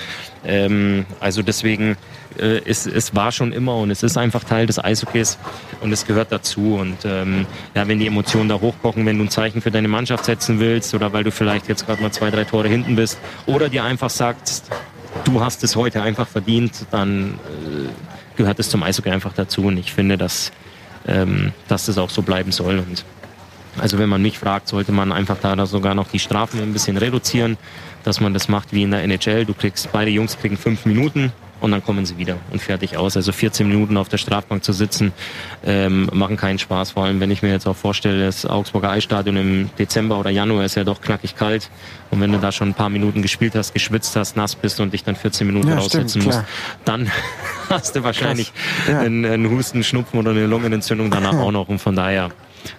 Ähm, 0.45 1.05
also 1.19 1.41
deswegen, 1.41 1.97
äh, 2.37 2.61
es, 2.65 2.85
es 2.85 3.15
war 3.15 3.31
schon 3.31 3.53
immer 3.53 3.77
und 3.77 3.89
es 3.89 4.03
ist 4.03 4.17
einfach 4.17 4.43
Teil 4.43 4.65
des 4.65 4.83
Eishockeys 4.83 5.37
und 5.81 5.91
es 5.91 6.05
gehört 6.05 6.31
dazu. 6.31 6.75
Und 6.75 7.05
ähm, 7.05 7.45
ja, 7.73 7.87
wenn 7.87 7.99
die 7.99 8.07
Emotionen 8.07 8.49
da 8.49 8.59
hochkochen, 8.59 9.05
wenn 9.05 9.17
du 9.17 9.23
ein 9.23 9.29
Zeichen 9.29 9.61
für 9.61 9.71
deine 9.71 9.87
Mannschaft 9.87 10.25
setzen 10.25 10.59
willst 10.59 10.93
oder 10.93 11.13
weil 11.13 11.23
du 11.23 11.31
vielleicht 11.31 11.69
jetzt 11.69 11.85
gerade 11.85 12.01
mal 12.01 12.11
zwei, 12.11 12.31
drei 12.31 12.43
Tore 12.43 12.67
hinten 12.67 12.95
bist 12.95 13.17
oder 13.45 13.69
dir 13.69 13.83
einfach 13.83 14.09
sagst, 14.09 14.69
du 15.23 15.41
hast 15.41 15.63
es 15.63 15.75
heute 15.75 16.01
einfach 16.01 16.27
verdient, 16.27 16.85
dann 16.91 17.33
äh, 17.33 17.89
gehört 18.35 18.59
es 18.59 18.69
zum 18.69 18.83
Eishockey 18.83 19.09
einfach 19.09 19.33
dazu. 19.33 19.63
Und 19.63 19.77
ich 19.77 19.93
finde, 19.93 20.17
dass, 20.17 20.51
ähm, 21.07 21.53
dass 21.67 21.85
das 21.85 21.97
auch 21.97 22.09
so 22.09 22.21
bleiben 22.21 22.51
soll. 22.51 22.79
Und 22.79 23.05
also 23.77 23.97
wenn 23.97 24.09
man 24.09 24.21
mich 24.21 24.39
fragt, 24.39 24.67
sollte 24.67 24.91
man 24.91 25.11
einfach 25.11 25.37
da 25.41 25.65
sogar 25.65 25.95
noch 25.95 26.07
die 26.07 26.19
Strafen 26.19 26.61
ein 26.61 26.73
bisschen 26.73 26.97
reduzieren, 26.97 27.57
dass 28.03 28.19
man 28.19 28.33
das 28.33 28.47
macht 28.47 28.73
wie 28.73 28.83
in 28.83 28.91
der 28.91 29.03
NHL. 29.03 29.45
Du 29.45 29.53
kriegst, 29.53 29.91
beide 29.91 30.11
Jungs 30.11 30.37
kriegen 30.37 30.57
fünf 30.57 30.85
Minuten 30.85 31.31
und 31.65 31.71
dann 31.71 31.83
kommen 31.83 32.05
sie 32.05 32.17
wieder 32.19 32.37
und 32.51 32.61
fertig 32.61 32.95
aus. 32.95 33.17
Also 33.17 33.31
14 33.31 33.67
Minuten 33.67 33.97
auf 33.97 34.07
der 34.07 34.19
Strafbank 34.19 34.63
zu 34.63 34.71
sitzen, 34.71 35.13
ähm, 35.65 36.07
machen 36.13 36.37
keinen 36.37 36.59
Spaß. 36.59 36.91
Vor 36.91 37.05
allem, 37.05 37.19
wenn 37.19 37.31
ich 37.31 37.41
mir 37.41 37.49
jetzt 37.49 37.67
auch 37.67 37.75
vorstelle, 37.75 38.23
das 38.23 38.45
Augsburger 38.45 38.91
Eisstadion 38.91 39.35
im 39.35 39.69
Dezember 39.79 40.19
oder 40.19 40.29
Januar 40.29 40.63
ist 40.63 40.75
ja 40.75 40.83
doch 40.83 41.01
knackig 41.01 41.35
kalt. 41.35 41.71
Und 42.11 42.21
wenn 42.21 42.31
du 42.31 42.37
da 42.37 42.51
schon 42.51 42.69
ein 42.69 42.73
paar 42.75 42.89
Minuten 42.89 43.23
gespielt 43.23 43.55
hast, 43.55 43.73
geschwitzt 43.73 44.15
hast, 44.15 44.37
nass 44.37 44.55
bist 44.55 44.79
und 44.79 44.93
dich 44.93 45.03
dann 45.03 45.15
14 45.15 45.47
Minuten 45.47 45.69
ja, 45.69 45.75
raussetzen 45.75 46.21
stimmt, 46.21 46.25
musst, 46.25 46.43
dann 46.85 47.11
hast 47.69 47.95
du 47.95 48.03
wahrscheinlich 48.03 48.53
ja. 48.87 48.99
einen, 48.99 49.25
einen, 49.25 49.49
Husten, 49.49 49.83
Schnupfen 49.83 50.19
oder 50.19 50.31
eine 50.31 50.45
Lungenentzündung 50.45 51.09
danach 51.09 51.33
auch 51.33 51.51
noch. 51.51 51.67
Und 51.67 51.79
von 51.79 51.95
daher, 51.95 52.29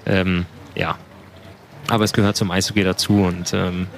ähm, 0.06 0.46
ja. 0.76 0.96
Aber 1.88 2.04
es 2.04 2.12
gehört 2.12 2.36
zum 2.36 2.52
Eishockey 2.52 2.84
dazu 2.84 3.24
und 3.24 3.52
ähm, 3.52 3.88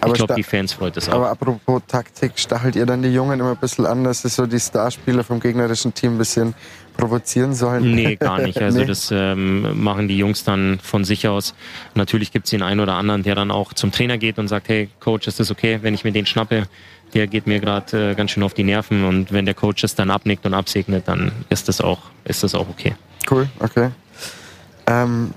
aber 0.00 0.12
ich 0.12 0.18
glaube, 0.18 0.34
die 0.34 0.42
Fans 0.42 0.72
freut 0.72 0.96
es 0.96 1.08
auch. 1.08 1.14
Aber 1.14 1.30
apropos 1.30 1.82
Taktik, 1.86 2.32
stachelt 2.36 2.76
ihr 2.76 2.86
dann 2.86 3.02
die 3.02 3.12
Jungen 3.12 3.40
immer 3.40 3.50
ein 3.50 3.56
bisschen 3.56 3.86
an, 3.86 4.04
dass 4.04 4.22
sie 4.22 4.28
so 4.28 4.46
die 4.46 4.60
Starspieler 4.60 5.24
vom 5.24 5.40
gegnerischen 5.40 5.94
Team 5.94 6.14
ein 6.14 6.18
bisschen 6.18 6.54
provozieren 6.96 7.54
sollen? 7.54 7.94
Nee, 7.94 8.16
gar 8.16 8.40
nicht. 8.40 8.60
Also 8.60 8.78
nee. 8.80 8.86
das 8.86 9.10
ähm, 9.12 9.82
machen 9.82 10.08
die 10.08 10.18
Jungs 10.18 10.44
dann 10.44 10.78
von 10.82 11.04
sich 11.04 11.26
aus. 11.26 11.54
Natürlich 11.94 12.32
gibt 12.32 12.46
es 12.46 12.50
den 12.50 12.62
einen 12.62 12.80
oder 12.80 12.94
anderen, 12.94 13.22
der 13.22 13.34
dann 13.34 13.50
auch 13.50 13.72
zum 13.72 13.92
Trainer 13.92 14.18
geht 14.18 14.38
und 14.38 14.48
sagt, 14.48 14.68
hey 14.68 14.88
Coach, 15.00 15.26
ist 15.26 15.40
das 15.40 15.50
okay, 15.50 15.78
wenn 15.82 15.94
ich 15.94 16.04
mir 16.04 16.12
den 16.12 16.26
schnappe? 16.26 16.64
Der 17.14 17.26
geht 17.26 17.46
mir 17.46 17.58
gerade 17.58 18.10
äh, 18.10 18.14
ganz 18.14 18.32
schön 18.32 18.42
auf 18.42 18.52
die 18.52 18.64
Nerven 18.64 19.04
und 19.04 19.32
wenn 19.32 19.46
der 19.46 19.54
Coach 19.54 19.82
es 19.82 19.94
dann 19.94 20.10
abnickt 20.10 20.44
und 20.44 20.52
absegnet, 20.52 21.08
dann 21.08 21.32
ist 21.48 21.68
das 21.68 21.80
auch, 21.80 22.00
ist 22.24 22.42
das 22.42 22.54
auch 22.54 22.68
okay. 22.68 22.94
Cool, 23.30 23.48
okay. 23.60 23.90
Ähm, 24.86 25.32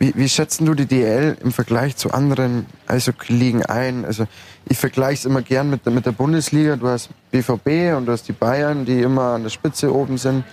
Wie, 0.00 0.12
wie 0.14 0.28
schätzen 0.28 0.64
du 0.64 0.74
die 0.74 0.86
DL 0.86 1.36
im 1.42 1.50
Vergleich 1.50 1.96
zu 1.96 2.12
anderen 2.12 2.66
Eishockey-Ligen 2.86 3.66
ein? 3.66 4.04
Also 4.04 4.26
ich 4.68 4.78
vergleiche 4.78 5.20
es 5.20 5.24
immer 5.24 5.42
gern 5.42 5.70
mit, 5.70 5.84
mit 5.86 6.06
der 6.06 6.12
Bundesliga. 6.12 6.76
Du 6.76 6.86
hast 6.86 7.10
BVB 7.32 7.96
und 7.96 8.06
du 8.06 8.12
hast 8.12 8.28
die 8.28 8.32
Bayern, 8.32 8.84
die 8.84 9.02
immer 9.02 9.34
an 9.34 9.42
der 9.42 9.50
Spitze 9.50 9.92
oben 9.92 10.16
sind, 10.16 10.44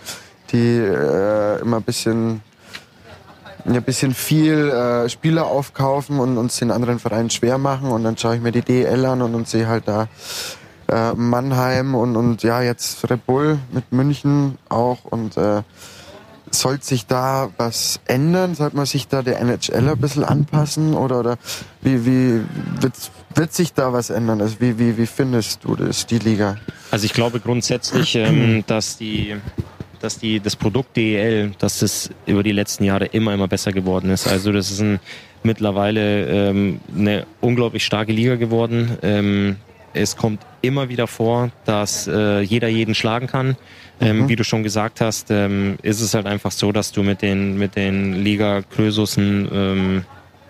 die 0.51 0.77
äh, 0.79 1.59
immer 1.61 1.77
ein 1.77 1.83
bisschen, 1.83 2.41
ein 3.65 3.83
bisschen 3.83 4.15
viel 4.15 4.69
äh, 4.69 5.09
Spieler 5.09 5.45
aufkaufen 5.45 6.19
und 6.19 6.39
uns 6.39 6.57
den 6.57 6.71
anderen 6.71 6.97
Vereinen 6.97 7.29
schwer 7.29 7.59
machen. 7.59 7.91
Und 7.91 8.03
dann 8.03 8.17
schaue 8.17 8.37
ich 8.37 8.41
mir 8.41 8.51
die 8.51 8.63
DL 8.63 9.05
an 9.05 9.21
und, 9.21 9.35
und 9.35 9.47
sehe 9.47 9.67
halt 9.67 9.87
da 9.87 10.07
äh, 10.87 11.13
Mannheim 11.13 11.93
und, 11.93 12.15
und 12.15 12.41
ja, 12.41 12.63
jetzt 12.63 13.07
Red 13.11 13.27
Bull 13.27 13.59
mit 13.71 13.91
München 13.91 14.57
auch 14.69 15.05
und 15.05 15.37
äh, 15.37 15.61
sollte 16.51 16.85
sich 16.85 17.05
da 17.05 17.49
was 17.57 17.99
ändern? 18.05 18.55
Sollte 18.55 18.75
man 18.75 18.85
sich 18.85 19.07
da 19.07 19.21
der 19.21 19.39
NHL 19.39 19.89
ein 19.89 19.97
bisschen 19.97 20.23
anpassen? 20.23 20.93
Oder, 20.93 21.19
oder 21.19 21.37
wie, 21.81 22.05
wie 22.05 22.41
wird, 22.81 22.93
wird 23.33 23.53
sich 23.53 23.73
da 23.73 23.93
was 23.93 24.09
ändern? 24.09 24.41
Also 24.41 24.57
wie, 24.59 24.77
wie, 24.79 24.97
wie 24.97 25.05
findest 25.05 25.63
du 25.63 25.75
das, 25.75 26.05
die 26.05 26.19
Liga? 26.19 26.57
Also 26.91 27.05
ich 27.05 27.13
glaube 27.13 27.39
grundsätzlich, 27.39 28.15
ähm, 28.15 28.63
dass 28.67 28.97
die 28.97 29.35
dass 30.01 30.19
die, 30.19 30.39
das 30.39 30.55
Produkt 30.55 30.95
DEL, 30.97 31.53
dass 31.57 31.79
das 31.79 32.11
über 32.27 32.43
die 32.43 32.51
letzten 32.51 32.83
Jahre 32.83 33.05
immer, 33.05 33.33
immer 33.33 33.47
besser 33.47 33.71
geworden 33.71 34.11
ist. 34.11 34.27
Also 34.27 34.51
das 34.51 34.69
ist 34.69 34.79
ein, 34.79 34.99
mittlerweile 35.41 36.27
ähm, 36.27 36.79
eine 36.95 37.25
unglaublich 37.41 37.83
starke 37.85 38.11
Liga 38.11 38.35
geworden. 38.35 38.97
Ähm, 39.01 39.55
es 39.95 40.17
kommt 40.17 40.41
immer 40.61 40.89
wieder 40.89 41.07
vor, 41.07 41.51
dass 41.65 42.07
äh, 42.07 42.41
jeder 42.41 42.67
jeden 42.67 42.95
schlagen 42.95 43.27
kann. 43.27 43.55
Ähm, 44.01 44.19
mhm. 44.19 44.29
Wie 44.29 44.35
du 44.35 44.43
schon 44.43 44.63
gesagt 44.63 44.99
hast, 45.01 45.31
ähm, 45.31 45.77
ist 45.81 46.01
es 46.01 46.13
halt 46.13 46.25
einfach 46.25 46.51
so, 46.51 46.71
dass 46.71 46.91
du 46.91 47.01
mit 47.01 47.21
den, 47.21 47.57
mit 47.57 47.75
den 47.75 48.13
Liga 48.13 48.61
Krösussen, 48.61 49.47
ähm, 49.51 50.05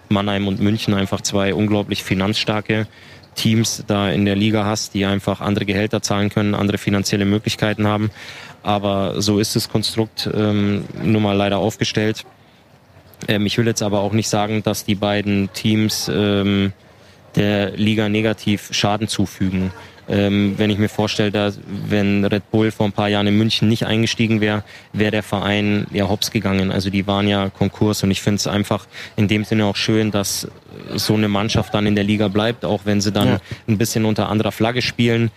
Mannheim 0.10 0.48
und 0.48 0.60
München 0.60 0.94
einfach 0.94 1.22
zwei 1.22 1.54
unglaublich 1.54 2.04
finanzstarke 2.04 2.88
Teams 3.36 3.84
da 3.86 4.10
in 4.10 4.26
der 4.26 4.36
Liga 4.36 4.66
hast, 4.66 4.94
die 4.94 5.06
einfach 5.06 5.42
andere 5.42 5.66
Gehälter 5.66 6.02
zahlen 6.02 6.30
können, 6.30 6.56
andere 6.56 6.78
finanzielle 6.78 7.26
Möglichkeiten 7.26 7.88
haben. 7.88 8.10
Aber 8.64 9.22
so 9.22 9.40
ist 9.40 9.56
das 9.56 9.70
Konstrukt 9.70 10.30
ähm, 10.34 10.86
nun 11.04 11.22
mal 11.22 11.36
leider 11.36 11.58
aufgestellt. 11.60 12.26
Ähm, 13.28 13.46
ich 13.46 13.58
will 13.58 13.68
jetzt 13.68 13.84
aber 13.84 14.00
auch 14.00 14.14
nicht 14.14 14.30
sagen, 14.30 14.64
dass 14.64 14.86
die 14.86 14.96
beiden 14.96 15.52
Teams 15.54 16.10
ähm, 16.12 16.74
der 17.36 17.72
Liga 17.72 18.10
negativ 18.10 18.70
Schaden 18.72 19.08
zufügen. 19.08 19.72
Ähm, 20.08 20.54
wenn 20.58 20.70
ich 20.70 20.78
mir 20.78 20.90
vorstelle, 20.90 21.32
dass 21.32 21.60
wenn 21.88 22.24
Red 22.26 22.52
Bull 22.52 22.72
vor 22.72 22.86
ein 22.86 22.92
paar 22.92 23.10
Jahren 23.10 23.28
in 23.28 23.38
München 23.38 23.68
nicht 23.68 23.86
eingestiegen 23.86 24.42
wäre, 24.42 24.64
wäre 24.94 25.12
der 25.12 25.24
Verein 25.24 25.88
ja 25.92 26.08
hops 26.08 26.32
gegangen. 26.32 26.72
Also 26.72 26.90
die 26.90 27.08
waren 27.08 27.28
ja 27.28 27.50
Konkurs 27.50 28.04
und 28.04 28.12
ich 28.12 28.22
finde 28.22 28.38
es 28.38 28.48
einfach 28.48 28.88
in 29.16 29.28
dem 29.28 29.44
Sinne 29.44 29.66
auch 29.66 29.76
schön, 29.76 30.12
dass 30.12 30.48
so 30.94 31.14
eine 31.14 31.28
Mannschaft 31.28 31.74
dann 31.74 31.86
in 31.86 31.96
der 31.96 32.04
Liga 32.04 32.28
bleibt, 32.28 32.66
auch 32.66 32.82
wenn 32.86 33.02
sie 33.02 33.12
dann 33.12 33.28
ja. 33.28 33.38
ein 33.68 33.78
bisschen 33.78 34.06
unter 34.06 34.30
anderer 34.30 34.52
Flagge 34.52 34.82
spielen. 34.82 35.32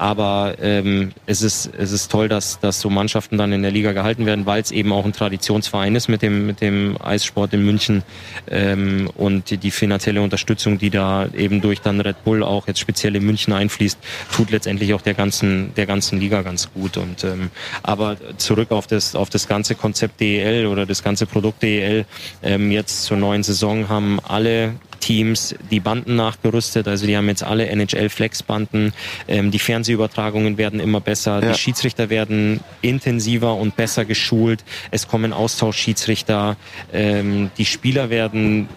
Aber 0.00 0.54
ähm, 0.62 1.12
es, 1.26 1.42
ist, 1.42 1.70
es 1.76 1.92
ist 1.92 2.10
toll, 2.10 2.26
dass, 2.26 2.58
dass 2.58 2.80
so 2.80 2.88
Mannschaften 2.88 3.36
dann 3.36 3.52
in 3.52 3.60
der 3.60 3.70
Liga 3.70 3.92
gehalten 3.92 4.24
werden, 4.24 4.46
weil 4.46 4.62
es 4.62 4.70
eben 4.70 4.94
auch 4.94 5.04
ein 5.04 5.12
Traditionsverein 5.12 5.94
ist 5.94 6.08
mit 6.08 6.22
dem, 6.22 6.46
mit 6.46 6.62
dem 6.62 6.96
Eissport 7.02 7.52
in 7.52 7.66
München 7.66 8.02
ähm, 8.50 9.10
und 9.14 9.50
die, 9.50 9.58
die 9.58 9.70
finanzielle 9.70 10.22
Unterstützung, 10.22 10.78
die 10.78 10.88
da 10.88 11.28
eben 11.36 11.60
durch 11.60 11.82
dann 11.82 12.00
Red 12.00 12.24
Bull 12.24 12.42
auch 12.42 12.66
jetzt 12.66 12.80
speziell 12.80 13.14
in 13.14 13.26
München 13.26 13.52
einfließt, 13.52 13.98
tut 14.32 14.50
letztendlich 14.50 14.94
auch 14.94 15.02
der 15.02 15.14
ganzen, 15.14 15.74
der 15.74 15.86
ganzen 15.86 16.20
Liga 16.20 16.42
ganz 16.42 16.72
gut. 16.72 16.96
Und 16.96 17.24
ähm, 17.24 17.50
aber 17.82 18.16
zurück 18.36 18.70
auf 18.70 18.86
das, 18.86 19.14
auf 19.14 19.30
das 19.30 19.48
ganze 19.48 19.74
Konzept 19.74 20.20
DEL 20.20 20.66
oder 20.66 20.86
das 20.86 21.02
ganze 21.02 21.26
Produkt 21.26 21.62
DEL, 21.62 22.04
ähm, 22.42 22.70
jetzt 22.70 23.04
zur 23.04 23.16
neuen 23.16 23.42
Saison 23.42 23.88
haben 23.88 24.20
alle 24.20 24.74
Teams 25.00 25.54
die 25.70 25.80
Banden 25.80 26.14
nachgerüstet. 26.14 26.86
Also 26.86 27.06
die 27.06 27.16
haben 27.16 27.28
jetzt 27.28 27.42
alle 27.42 27.66
NHL-Flex-Banden. 27.66 28.92
Ähm, 29.26 29.50
die 29.50 29.58
Fernsehübertragungen 29.58 30.58
werden 30.58 30.78
immer 30.78 31.00
besser. 31.00 31.42
Ja. 31.42 31.52
Die 31.52 31.58
Schiedsrichter 31.58 32.10
werden 32.10 32.60
intensiver 32.82 33.56
und 33.56 33.76
besser 33.76 34.04
geschult. 34.04 34.62
Es 34.90 35.08
kommen 35.08 35.32
Austauschschiedsrichter. 35.32 36.56
Ähm, 36.92 37.50
die 37.58 37.64
Spieler 37.64 38.10
werden 38.10 38.68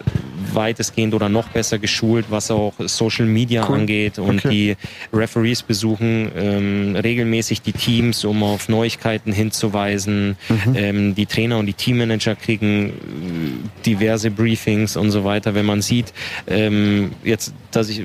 weitestgehend 0.52 1.14
oder 1.14 1.28
noch 1.28 1.48
besser 1.48 1.78
geschult, 1.78 2.26
was 2.30 2.50
auch 2.50 2.74
Social 2.78 3.26
Media 3.26 3.66
cool. 3.68 3.76
angeht. 3.76 4.18
Und 4.18 4.44
okay. 4.44 4.48
die 4.50 4.76
Referees 5.16 5.62
besuchen 5.62 6.30
ähm, 6.36 6.96
regelmäßig 6.96 7.62
die 7.62 7.72
Teams, 7.72 8.24
um 8.24 8.42
auf 8.42 8.68
Neuigkeiten 8.68 9.32
hinzuweisen. 9.32 10.36
Mhm. 10.48 10.74
Ähm, 10.76 11.14
die 11.14 11.26
Trainer 11.26 11.58
und 11.58 11.66
die 11.66 11.74
Teammanager 11.74 12.34
kriegen 12.34 12.90
äh, 12.90 13.82
diverse 13.86 14.30
Briefings 14.30 14.96
und 14.96 15.10
so 15.10 15.24
weiter. 15.24 15.54
Wenn 15.54 15.66
man 15.66 15.82
sieht, 15.82 16.12
ähm, 16.46 17.12
jetzt, 17.22 17.54
dass 17.70 17.88
ich, 17.88 18.02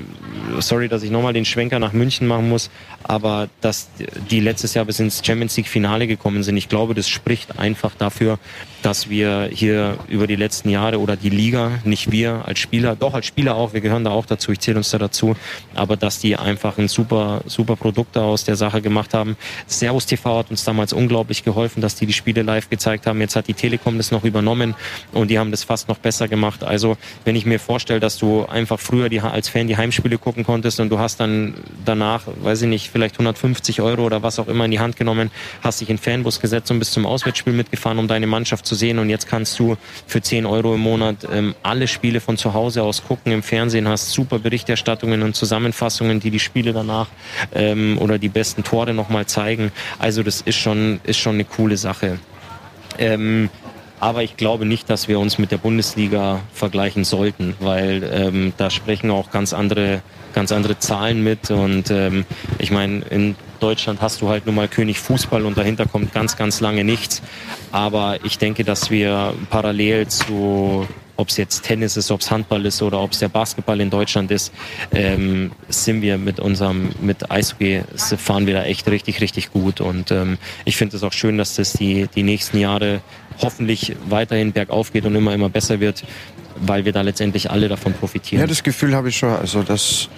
sorry, 0.60 0.88
dass 0.88 1.02
ich 1.02 1.10
nochmal 1.10 1.32
den 1.32 1.44
Schwenker 1.44 1.78
nach 1.78 1.92
München 1.92 2.26
machen 2.26 2.48
muss, 2.48 2.70
aber 3.10 3.48
dass 3.60 3.88
die 4.30 4.38
letztes 4.38 4.74
Jahr 4.74 4.84
bis 4.84 5.00
ins 5.00 5.20
Champions 5.26 5.56
League 5.56 5.66
Finale 5.66 6.06
gekommen 6.06 6.44
sind, 6.44 6.56
ich 6.56 6.68
glaube, 6.68 6.94
das 6.94 7.08
spricht 7.08 7.58
einfach 7.58 7.90
dafür, 7.98 8.38
dass 8.82 9.10
wir 9.10 9.50
hier 9.52 9.98
über 10.08 10.28
die 10.28 10.36
letzten 10.36 10.70
Jahre 10.70 11.00
oder 11.00 11.16
die 11.16 11.28
Liga, 11.28 11.72
nicht 11.82 12.12
wir 12.12 12.44
als 12.46 12.60
Spieler, 12.60 12.94
doch 12.94 13.14
als 13.14 13.26
Spieler 13.26 13.56
auch, 13.56 13.72
wir 13.72 13.80
gehören 13.80 14.04
da 14.04 14.10
auch 14.10 14.26
dazu, 14.26 14.52
ich 14.52 14.60
zähle 14.60 14.76
uns 14.76 14.90
da 14.90 14.98
dazu, 14.98 15.34
aber 15.74 15.96
dass 15.96 16.20
die 16.20 16.36
einfach 16.36 16.78
ein 16.78 16.86
super, 16.86 17.42
super 17.46 17.74
Produkt 17.74 18.16
aus 18.16 18.44
der 18.44 18.54
Sache 18.54 18.80
gemacht 18.80 19.12
haben. 19.12 19.36
Servus 19.66 20.06
TV 20.06 20.38
hat 20.38 20.52
uns 20.52 20.62
damals 20.62 20.92
unglaublich 20.92 21.42
geholfen, 21.42 21.80
dass 21.80 21.96
die 21.96 22.06
die 22.06 22.12
Spiele 22.12 22.42
live 22.42 22.70
gezeigt 22.70 23.08
haben. 23.08 23.20
Jetzt 23.20 23.34
hat 23.34 23.48
die 23.48 23.54
Telekom 23.54 23.96
das 23.96 24.12
noch 24.12 24.22
übernommen 24.22 24.76
und 25.10 25.32
die 25.32 25.38
haben 25.40 25.50
das 25.50 25.64
fast 25.64 25.88
noch 25.88 25.98
besser 25.98 26.28
gemacht. 26.28 26.62
Also 26.62 26.96
wenn 27.24 27.34
ich 27.34 27.44
mir 27.44 27.58
vorstelle, 27.58 27.98
dass 27.98 28.18
du 28.18 28.46
einfach 28.46 28.78
früher 28.78 29.08
die, 29.08 29.20
als 29.20 29.48
Fan 29.48 29.66
die 29.66 29.76
Heimspiele 29.76 30.16
gucken 30.16 30.44
konntest 30.44 30.78
und 30.78 30.90
du 30.90 31.00
hast 31.00 31.18
dann 31.18 31.54
danach, 31.84 32.22
weiß 32.42 32.62
ich 32.62 32.68
nicht, 32.68 32.88
vielleicht 33.00 33.14
150 33.14 33.80
Euro 33.80 34.04
oder 34.04 34.22
was 34.22 34.38
auch 34.38 34.46
immer 34.46 34.66
in 34.66 34.70
die 34.72 34.78
Hand 34.78 34.96
genommen, 34.96 35.30
hast 35.62 35.80
dich 35.80 35.88
in 35.88 35.96
Fanbus 35.96 36.38
gesetzt 36.38 36.70
und 36.70 36.78
bis 36.78 36.90
zum 36.90 37.06
Auswärtsspiel 37.06 37.54
mitgefahren, 37.54 37.98
um 37.98 38.08
deine 38.08 38.26
Mannschaft 38.26 38.66
zu 38.66 38.74
sehen. 38.74 38.98
Und 38.98 39.08
jetzt 39.08 39.26
kannst 39.26 39.58
du 39.58 39.78
für 40.06 40.20
10 40.20 40.44
Euro 40.44 40.74
im 40.74 40.80
Monat 40.80 41.26
ähm, 41.32 41.54
alle 41.62 41.88
Spiele 41.88 42.20
von 42.20 42.36
zu 42.36 42.52
Hause 42.52 42.82
aus 42.82 43.02
gucken 43.02 43.32
im 43.32 43.42
Fernsehen, 43.42 43.88
hast 43.88 44.10
super 44.10 44.38
Berichterstattungen 44.38 45.22
und 45.22 45.34
Zusammenfassungen, 45.34 46.20
die 46.20 46.30
die 46.30 46.40
Spiele 46.40 46.74
danach 46.74 47.08
ähm, 47.54 47.96
oder 47.98 48.18
die 48.18 48.28
besten 48.28 48.64
Tore 48.64 48.92
nochmal 48.92 49.24
zeigen. 49.24 49.72
Also 49.98 50.22
das 50.22 50.42
ist 50.42 50.56
schon, 50.56 51.00
ist 51.04 51.18
schon 51.18 51.36
eine 51.36 51.44
coole 51.44 51.78
Sache. 51.78 52.18
Ähm, 52.98 53.48
aber 54.00 54.22
ich 54.22 54.36
glaube 54.36 54.64
nicht, 54.64 54.88
dass 54.88 55.08
wir 55.08 55.18
uns 55.18 55.38
mit 55.38 55.52
der 55.52 55.58
Bundesliga 55.58 56.40
vergleichen 56.54 57.04
sollten, 57.04 57.54
weil 57.60 58.02
ähm, 58.12 58.52
da 58.56 58.70
sprechen 58.70 59.10
auch 59.10 59.30
ganz 59.30 59.52
andere, 59.52 60.02
ganz 60.32 60.52
andere 60.52 60.78
Zahlen 60.78 61.22
mit. 61.22 61.50
Und 61.50 61.90
ähm, 61.90 62.24
ich 62.58 62.70
meine, 62.70 63.04
in 63.10 63.36
Deutschland 63.60 64.00
hast 64.00 64.22
du 64.22 64.30
halt 64.30 64.46
nun 64.46 64.54
mal 64.54 64.68
König 64.68 64.98
Fußball 64.98 65.44
und 65.44 65.58
dahinter 65.58 65.84
kommt 65.86 66.14
ganz, 66.14 66.38
ganz 66.38 66.60
lange 66.60 66.82
nichts. 66.82 67.22
Aber 67.72 68.16
ich 68.24 68.38
denke, 68.38 68.64
dass 68.64 68.90
wir 68.90 69.34
parallel 69.50 70.08
zu 70.08 70.88
ob 71.20 71.28
es 71.28 71.36
jetzt 71.36 71.64
Tennis 71.64 71.98
ist, 71.98 72.10
ob 72.10 72.20
es 72.20 72.30
Handball 72.30 72.64
ist 72.64 72.80
oder 72.80 72.98
ob 72.98 73.12
es 73.12 73.18
der 73.18 73.28
Basketball 73.28 73.78
in 73.80 73.90
Deutschland 73.90 74.30
ist, 74.30 74.54
ähm, 74.90 75.52
sind 75.68 76.00
wir 76.00 76.16
mit 76.16 76.40
unserem, 76.40 76.88
mit 77.02 77.30
Eishockey 77.30 77.82
fahren 78.16 78.46
wir 78.46 78.54
da 78.54 78.64
echt 78.64 78.88
richtig, 78.88 79.20
richtig 79.20 79.52
gut. 79.52 79.82
Und 79.82 80.10
ähm, 80.10 80.38
ich 80.64 80.78
finde 80.78 80.96
es 80.96 81.02
auch 81.02 81.12
schön, 81.12 81.36
dass 81.36 81.56
das 81.56 81.74
die, 81.74 82.08
die 82.14 82.22
nächsten 82.22 82.58
Jahre 82.58 83.02
hoffentlich 83.42 83.96
weiterhin 84.08 84.52
bergauf 84.52 84.92
geht 84.92 85.04
und 85.04 85.14
immer, 85.14 85.34
immer 85.34 85.48
besser 85.48 85.80
wird 85.80 86.04
weil 86.60 86.84
wir 86.84 86.92
da 86.92 87.00
letztendlich 87.00 87.50
alle 87.50 87.68
davon 87.68 87.94
profitieren. 87.94 88.40
Ja, 88.40 88.46
das 88.46 88.62
Gefühl 88.62 88.94
habe 88.94 89.08
ich 89.08 89.16
schon. 89.16 89.30
Also, 89.30 89.62
dass, 89.62 90.08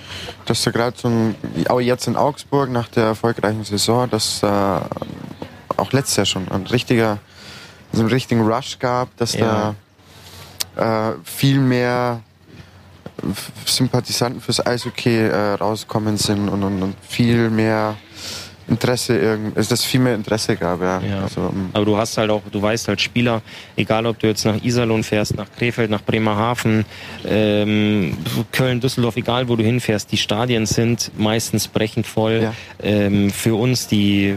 dass 0.45 0.63
da 0.63 0.71
gerade 0.71 0.97
so 0.99 1.09
ein, 1.09 1.35
auch 1.69 1.81
jetzt 1.81 2.07
in 2.07 2.17
Augsburg 2.17 2.71
nach 2.71 2.89
der 2.89 3.05
erfolgreichen 3.05 3.65
Saison, 3.65 4.11
dass 4.11 4.41
da 4.41 4.89
äh, 4.91 5.81
auch 5.81 5.93
letztes 5.93 6.17
Jahr 6.17 6.27
schon 6.27 6.49
ein 6.51 6.67
richtiger, 6.67 7.19
so 7.93 8.01
einen 8.01 8.11
richtigen 8.11 8.43
Rush 8.43 8.79
gab, 8.79 9.17
dass 9.17 9.35
ja. 9.35 9.75
da 10.77 11.11
äh, 11.13 11.15
viel 11.25 11.61
mehr 11.61 12.21
Sympathisanten 13.67 14.41
fürs 14.41 14.65
Eishockey 14.65 15.17
äh, 15.17 15.55
rauskommen 15.55 16.17
sind 16.17 16.49
und, 16.49 16.63
und, 16.65 16.83
und 16.83 16.97
viel 17.07 17.51
mehr 17.51 17.97
Interesse 18.73 19.17
irgendwie, 19.19 19.55
dass 19.55 19.71
es 19.71 19.85
viel 19.85 20.01
mehr 20.01 20.15
Interesse 20.15 20.57
gab, 20.57 20.81
ja. 20.81 21.01
ja. 21.01 21.23
Also, 21.23 21.41
ähm, 21.41 21.71
Aber 21.73 21.85
du 21.85 21.97
hast 21.97 22.17
halt 22.17 22.31
auch, 22.31 22.43
du 22.51 22.61
weißt 22.61 22.89
halt 22.89 23.01
Spieler, 23.01 23.43
egal 23.77 24.07
ob 24.07 24.19
du 24.19 24.27
jetzt 24.27 24.45
nach 24.45 24.63
Iserlohn 24.63 25.05
fährst, 25.05 25.37
nach 25.37 25.47
Krefeld, 25.57 25.91
nach 25.91 26.03
Bremerhaven, 26.03 26.85
ähm, 27.27 28.17
Köln, 28.51 28.81
Düsseldorf, 28.81 29.17
egal 29.17 29.49
wo 29.49 29.57
du 29.57 29.63
hinfährst, 29.63 30.11
die 30.11 30.17
Stadien 30.17 30.67
sind 30.67 31.11
meistens 31.19 31.69
brechend 31.69 32.07
voll. 32.07 32.43
Ja. 32.43 32.55
Ähm, 32.83 33.31
für 33.31 33.55
uns, 33.55 33.87
die 33.87 34.29
äh, 34.29 34.37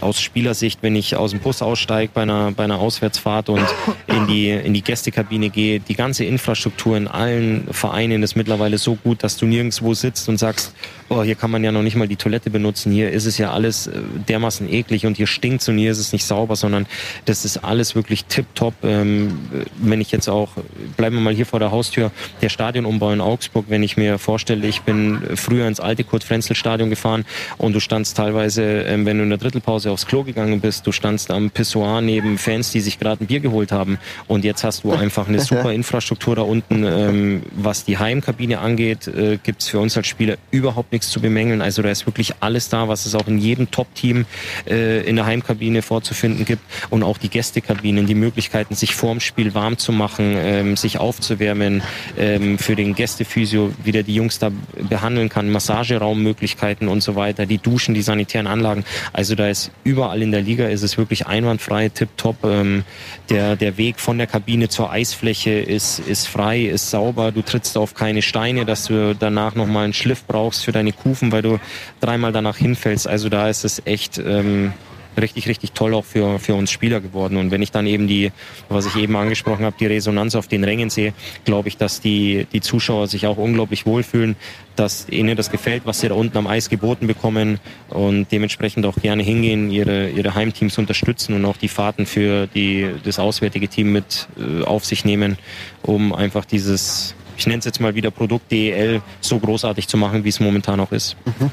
aus 0.00 0.20
Spielersicht, 0.20 0.82
wenn 0.82 0.96
ich 0.96 1.16
aus 1.16 1.30
dem 1.30 1.40
Bus 1.40 1.62
aussteige 1.62 2.10
bei 2.12 2.22
einer, 2.22 2.52
bei 2.52 2.64
einer 2.64 2.78
Auswärtsfahrt 2.78 3.48
und 3.48 3.64
in 4.06 4.26
die, 4.26 4.50
in 4.50 4.74
die 4.74 4.82
Gästekabine 4.82 5.50
gehe, 5.50 5.80
die 5.80 5.94
ganze 5.94 6.24
Infrastruktur 6.24 6.96
in 6.96 7.08
allen 7.08 7.68
Vereinen 7.70 8.22
ist 8.22 8.34
mittlerweile 8.34 8.78
so 8.78 8.96
gut, 8.96 9.22
dass 9.22 9.36
du 9.36 9.46
nirgendwo 9.46 9.94
sitzt 9.94 10.28
und 10.28 10.38
sagst, 10.38 10.74
oh, 11.08 11.22
hier 11.22 11.34
kann 11.34 11.50
man 11.50 11.62
ja 11.62 11.72
noch 11.72 11.82
nicht 11.82 11.96
mal 11.96 12.08
die 12.08 12.16
Toilette 12.16 12.50
benutzen, 12.50 12.92
hier 12.92 13.10
ist 13.10 13.26
es 13.26 13.38
ja 13.38 13.43
ja 13.44 13.52
alles 13.52 13.86
äh, 13.86 13.92
dermaßen 14.28 14.72
eklig 14.72 15.06
und 15.06 15.16
hier 15.16 15.26
stinkt's 15.26 15.68
und 15.68 15.78
hier 15.78 15.90
ist 15.90 15.98
es 15.98 16.12
nicht 16.12 16.24
sauber, 16.24 16.56
sondern 16.56 16.86
das 17.26 17.44
ist 17.44 17.58
alles 17.58 17.94
wirklich 17.94 18.24
tipptopp. 18.24 18.74
Ähm, 18.82 19.38
wenn 19.76 20.00
ich 20.00 20.10
jetzt 20.10 20.28
auch, 20.28 20.50
bleiben 20.96 21.16
wir 21.16 21.22
mal 21.22 21.34
hier 21.34 21.46
vor 21.46 21.60
der 21.60 21.70
Haustür, 21.70 22.10
der 22.42 22.48
Stadionumbau 22.48 23.12
in 23.12 23.20
Augsburg, 23.20 23.66
wenn 23.68 23.82
ich 23.82 23.96
mir 23.96 24.18
vorstelle, 24.18 24.66
ich 24.66 24.82
bin 24.82 25.20
früher 25.34 25.68
ins 25.68 25.80
alte 25.80 26.04
Kurt-Frenzel-Stadion 26.04 26.90
gefahren 26.90 27.24
und 27.58 27.74
du 27.74 27.80
standst 27.80 28.16
teilweise, 28.16 28.62
ähm, 28.62 29.06
wenn 29.06 29.18
du 29.18 29.24
in 29.24 29.30
der 29.30 29.38
Drittelpause 29.38 29.90
aufs 29.90 30.06
Klo 30.06 30.24
gegangen 30.24 30.60
bist, 30.60 30.86
du 30.86 30.92
standst 30.92 31.30
am 31.30 31.50
Pissoir 31.50 32.00
neben 32.00 32.38
Fans, 32.38 32.72
die 32.72 32.80
sich 32.80 32.98
gerade 32.98 33.22
ein 33.24 33.26
Bier 33.26 33.40
geholt 33.40 33.72
haben 33.72 33.98
und 34.26 34.44
jetzt 34.44 34.64
hast 34.64 34.84
du 34.84 34.92
einfach 34.92 35.28
eine 35.28 35.40
super 35.50 35.72
Infrastruktur 35.72 36.36
da 36.36 36.42
unten. 36.42 36.84
Ähm, 36.84 37.42
was 37.52 37.84
die 37.84 37.98
Heimkabine 37.98 38.58
angeht, 38.58 39.06
äh, 39.06 39.38
gibt's 39.42 39.68
für 39.68 39.78
uns 39.78 39.96
als 39.96 40.06
Spieler 40.06 40.36
überhaupt 40.50 40.92
nichts 40.92 41.10
zu 41.10 41.20
bemängeln. 41.20 41.60
Also 41.60 41.82
da 41.82 41.90
ist 41.90 42.06
wirklich 42.06 42.32
alles 42.40 42.68
da, 42.68 42.88
was 42.88 43.06
es 43.06 43.14
auch 43.14 43.23
in 43.28 43.38
jedem 43.38 43.70
Top-Team 43.70 44.26
äh, 44.66 45.02
in 45.08 45.16
der 45.16 45.26
Heimkabine 45.26 45.82
vorzufinden 45.82 46.44
gibt 46.44 46.62
und 46.90 47.02
auch 47.02 47.18
die 47.18 47.28
Gästekabinen, 47.28 48.06
die 48.06 48.14
Möglichkeiten, 48.14 48.74
sich 48.74 48.94
vorm 48.94 49.20
Spiel 49.20 49.54
warm 49.54 49.78
zu 49.78 49.92
machen, 49.92 50.34
ähm, 50.36 50.76
sich 50.76 50.98
aufzuwärmen, 50.98 51.82
ähm, 52.18 52.58
für 52.58 52.76
den 52.76 52.94
Gästephysio 52.94 53.72
wieder 53.84 54.02
die 54.02 54.14
Jungs 54.14 54.38
da 54.38 54.50
behandeln 54.88 55.28
kann, 55.28 55.50
Massageraummöglichkeiten 55.50 56.88
und 56.88 57.02
so 57.02 57.16
weiter, 57.16 57.46
die 57.46 57.58
Duschen, 57.58 57.94
die 57.94 58.02
sanitären 58.02 58.46
Anlagen. 58.46 58.84
Also 59.12 59.34
da 59.34 59.48
ist 59.48 59.70
überall 59.84 60.22
in 60.22 60.32
der 60.32 60.42
Liga 60.42 60.68
ist 60.68 60.82
es 60.82 60.98
wirklich 60.98 61.26
einwandfrei, 61.26 61.88
tipptopp. 61.88 62.44
Ähm, 62.44 62.84
der, 63.30 63.56
der 63.56 63.78
Weg 63.78 64.00
von 64.00 64.18
der 64.18 64.26
Kabine 64.26 64.68
zur 64.68 64.90
Eisfläche 64.90 65.52
ist, 65.52 65.98
ist 65.98 66.26
frei, 66.26 66.64
ist 66.64 66.90
sauber. 66.90 67.32
Du 67.32 67.42
trittst 67.42 67.76
auf 67.76 67.94
keine 67.94 68.22
Steine, 68.22 68.64
dass 68.64 68.86
du 68.86 69.14
danach 69.14 69.54
nochmal 69.54 69.84
einen 69.84 69.92
Schliff 69.92 70.24
brauchst 70.26 70.64
für 70.64 70.72
deine 70.72 70.92
Kufen, 70.92 71.32
weil 71.32 71.42
du 71.42 71.58
dreimal 72.00 72.32
danach 72.32 72.56
hinfällst. 72.56 73.06
Also 73.14 73.28
da 73.28 73.48
ist 73.48 73.64
es 73.64 73.80
echt 73.84 74.18
ähm, 74.18 74.72
richtig, 75.16 75.46
richtig 75.46 75.70
toll 75.70 75.94
auch 75.94 76.04
für, 76.04 76.40
für 76.40 76.56
uns 76.56 76.72
Spieler 76.72 77.00
geworden. 77.00 77.36
Und 77.36 77.52
wenn 77.52 77.62
ich 77.62 77.70
dann 77.70 77.86
eben 77.86 78.08
die, 78.08 78.32
was 78.68 78.86
ich 78.86 78.96
eben 78.96 79.14
angesprochen 79.14 79.64
habe, 79.64 79.76
die 79.78 79.86
Resonanz 79.86 80.34
auf 80.34 80.48
den 80.48 80.64
Rängen 80.64 80.90
sehe, 80.90 81.14
glaube 81.44 81.68
ich, 81.68 81.76
dass 81.76 82.00
die, 82.00 82.48
die 82.52 82.60
Zuschauer 82.60 83.06
sich 83.06 83.28
auch 83.28 83.36
unglaublich 83.36 83.86
wohlfühlen, 83.86 84.34
dass 84.74 85.08
ihnen 85.08 85.36
das 85.36 85.52
gefällt, 85.52 85.86
was 85.86 86.00
sie 86.00 86.08
da 86.08 86.16
unten 86.16 86.36
am 86.36 86.48
Eis 86.48 86.68
geboten 86.68 87.06
bekommen 87.06 87.60
und 87.88 88.32
dementsprechend 88.32 88.84
auch 88.84 88.96
gerne 88.96 89.22
hingehen, 89.22 89.70
ihre, 89.70 90.10
ihre 90.10 90.34
Heimteams 90.34 90.76
unterstützen 90.76 91.36
und 91.36 91.44
auch 91.44 91.56
die 91.56 91.68
Fahrten 91.68 92.04
für 92.04 92.48
die, 92.48 92.90
das 93.04 93.20
auswärtige 93.20 93.68
Team 93.68 93.92
mit 93.92 94.26
äh, 94.36 94.64
auf 94.64 94.84
sich 94.84 95.04
nehmen, 95.04 95.38
um 95.82 96.12
einfach 96.12 96.44
dieses, 96.44 97.14
ich 97.36 97.46
nenne 97.46 97.60
es 97.60 97.64
jetzt 97.64 97.80
mal 97.80 97.94
wieder 97.94 98.10
Produkt 98.10 98.50
DEL 98.50 99.02
so 99.20 99.38
großartig 99.38 99.86
zu 99.86 99.96
machen, 99.96 100.24
wie 100.24 100.30
es 100.30 100.40
momentan 100.40 100.80
auch 100.80 100.90
ist. 100.90 101.16
Mhm. 101.26 101.52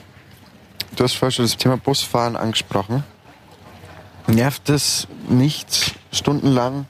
Du 0.95 1.03
hast 1.03 1.15
vorhin 1.15 1.31
schon 1.31 1.45
das 1.45 1.57
Thema 1.57 1.77
Busfahren 1.77 2.36
angesprochen. 2.36 3.03
Nervt 4.27 4.69
es 4.69 5.07
nicht, 5.29 5.95
stundenlang 6.12 6.86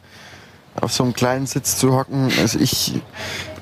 auf 0.79 0.91
so 0.91 1.03
einem 1.03 1.13
kleinen 1.13 1.45
Sitz 1.45 1.77
zu 1.77 1.95
hocken? 1.95 2.31
Also 2.39 2.59
ich, 2.59 2.99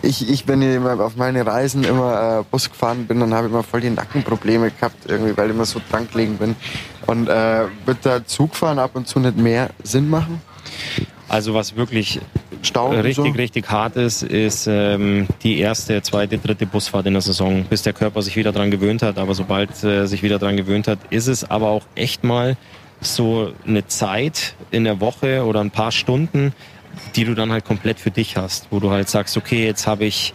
ich, 0.02 0.30
ich 0.30 0.48
wenn 0.48 0.62
ich 0.62 0.80
auf 0.80 1.18
meine 1.18 1.46
Reisen 1.46 1.84
immer 1.84 2.40
äh, 2.40 2.44
Bus 2.50 2.70
gefahren 2.70 3.06
bin, 3.06 3.20
dann 3.20 3.34
habe 3.34 3.48
ich 3.48 3.54
immer 3.54 3.64
voll 3.64 3.82
die 3.82 3.90
Nackenprobleme 3.90 4.72
gehabt, 4.72 5.06
irgendwie, 5.08 5.36
weil 5.36 5.50
ich 5.50 5.56
immer 5.56 5.66
so 5.66 5.82
dran 5.90 6.08
gelegen 6.10 6.38
bin. 6.38 6.56
Und 7.06 7.28
äh, 7.28 7.66
wird 7.86 7.98
da 8.04 8.26
Zugfahren 8.26 8.80
ab 8.80 8.92
und 8.94 9.08
zu 9.08 9.20
nicht 9.20 9.38
mehr 9.38 9.70
Sinn 9.84 10.10
machen? 10.10 10.42
Also 11.30 11.54
was 11.54 11.76
wirklich 11.76 12.20
Stau 12.62 12.90
richtig, 12.90 13.16
so? 13.16 13.24
richtig 13.24 13.70
hart 13.70 13.96
ist, 13.96 14.24
ist 14.24 14.68
ähm, 14.68 15.28
die 15.44 15.60
erste, 15.60 16.02
zweite, 16.02 16.38
dritte 16.38 16.66
Busfahrt 16.66 17.06
in 17.06 17.14
der 17.14 17.22
Saison, 17.22 17.64
bis 17.64 17.84
der 17.84 17.94
Körper 17.94 18.22
sich 18.22 18.36
wieder 18.36 18.52
dran 18.52 18.72
gewöhnt 18.72 19.02
hat. 19.02 19.18
Aber 19.18 19.34
sobald 19.34 19.84
äh, 19.84 20.08
sich 20.08 20.24
wieder 20.24 20.40
dran 20.40 20.58
gewöhnt 20.58 20.88
hat, 20.88 21.00
ist 21.10 21.28
es 21.28 21.50
aber 21.50 21.70
auch 21.70 21.84
echt 21.96 22.24
mal 22.24 22.58
so 23.00 23.54
eine 23.66 23.88
Zeit 23.88 24.56
in 24.72 24.84
der 24.84 25.00
Woche 25.00 25.46
oder 25.46 25.62
ein 25.62 25.72
paar 25.72 25.92
Stunden, 25.92 26.54
die 27.16 27.24
du 27.24 27.34
dann 27.34 27.52
halt 27.52 27.64
komplett 27.64 28.00
für 28.00 28.12
dich 28.12 28.36
hast, 28.36 28.68
wo 28.72 28.80
du 28.80 28.90
halt 28.90 29.08
sagst, 29.08 29.38
okay, 29.38 29.66
jetzt 29.66 29.88
habe 29.88 30.06
ich 30.06 30.34